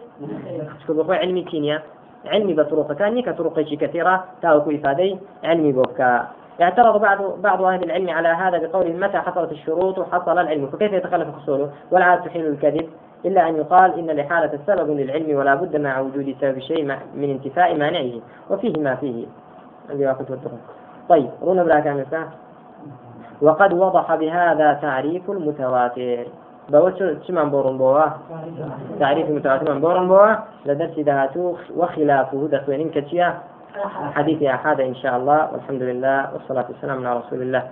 بخوي 0.89 1.17
علمي 1.17 1.43
كينيا 1.43 1.83
علمي 2.27 2.55
بطرق 2.55 2.93
ثانية 2.93 3.23
كطرق 3.23 3.61
كثيرة. 3.61 4.25
تاوكو 4.43 4.71
إفادة. 4.71 5.19
علمي 5.45 5.73
بوكا 5.73 6.29
اعترض 6.63 7.01
بعض 7.01 7.41
بعض 7.43 7.63
أهل 7.63 7.85
العلم 7.85 8.11
على 8.11 8.29
هذا 8.29 8.59
بقول 8.59 8.93
متى 8.93 9.19
حصلت 9.19 9.53
الشروط 9.53 9.99
وحصل 9.99 10.39
العلم؟ 10.39 10.67
فكيف 10.67 10.93
يتخلف 10.93 11.29
حصوله؟ 11.43 11.71
والعادة 11.91 12.25
تحيل 12.25 12.47
الكذب. 12.47 12.89
إلا 13.25 13.49
أن 13.49 13.57
يقال 13.57 13.99
إن 13.99 14.11
الإحالة 14.11 14.59
سبب 14.67 14.91
للعلم 14.91 15.39
ولا 15.39 15.55
بد 15.55 15.77
مع 15.77 16.01
وجود 16.01 16.37
سبب 16.41 16.59
شيء 16.59 16.85
من 17.15 17.31
انتفاء 17.31 17.77
مانعه 17.77 18.21
وفيه 18.51 18.81
ما 18.81 18.95
فيه. 18.95 19.27
طيب 21.09 21.31
رونا 21.43 21.63
بلا 21.63 21.81
كامل 21.81 22.07
وقد 23.43 23.73
وضح 23.73 24.15
بهذا 24.15 24.73
تعريف 24.73 25.31
المتواتر. 25.31 26.27
بوش 26.69 26.93
شمان 27.29 27.51
بورن 27.51 27.79
بوا؟ 27.79 28.05
تعريف 29.01 29.29
المتواتر 29.29 29.75
من 29.75 29.81
بورن 29.81 30.09
بوا؟ 30.09 30.35
لدرس 30.67 30.99
ذاته 30.99 31.57
وخلافه 31.77 32.49
دخوين 32.53 32.91
كتشيا. 32.91 33.39
حديث 34.15 34.43
أحد 34.43 34.81
إن 34.81 34.95
شاء 34.95 35.17
الله. 35.17 35.53
والحمد 35.53 35.83
لله 35.83 36.33
والصلاة 36.33 36.67
والسلام 36.69 37.07
على 37.07 37.19
رسول 37.19 37.43
الله. 37.43 37.63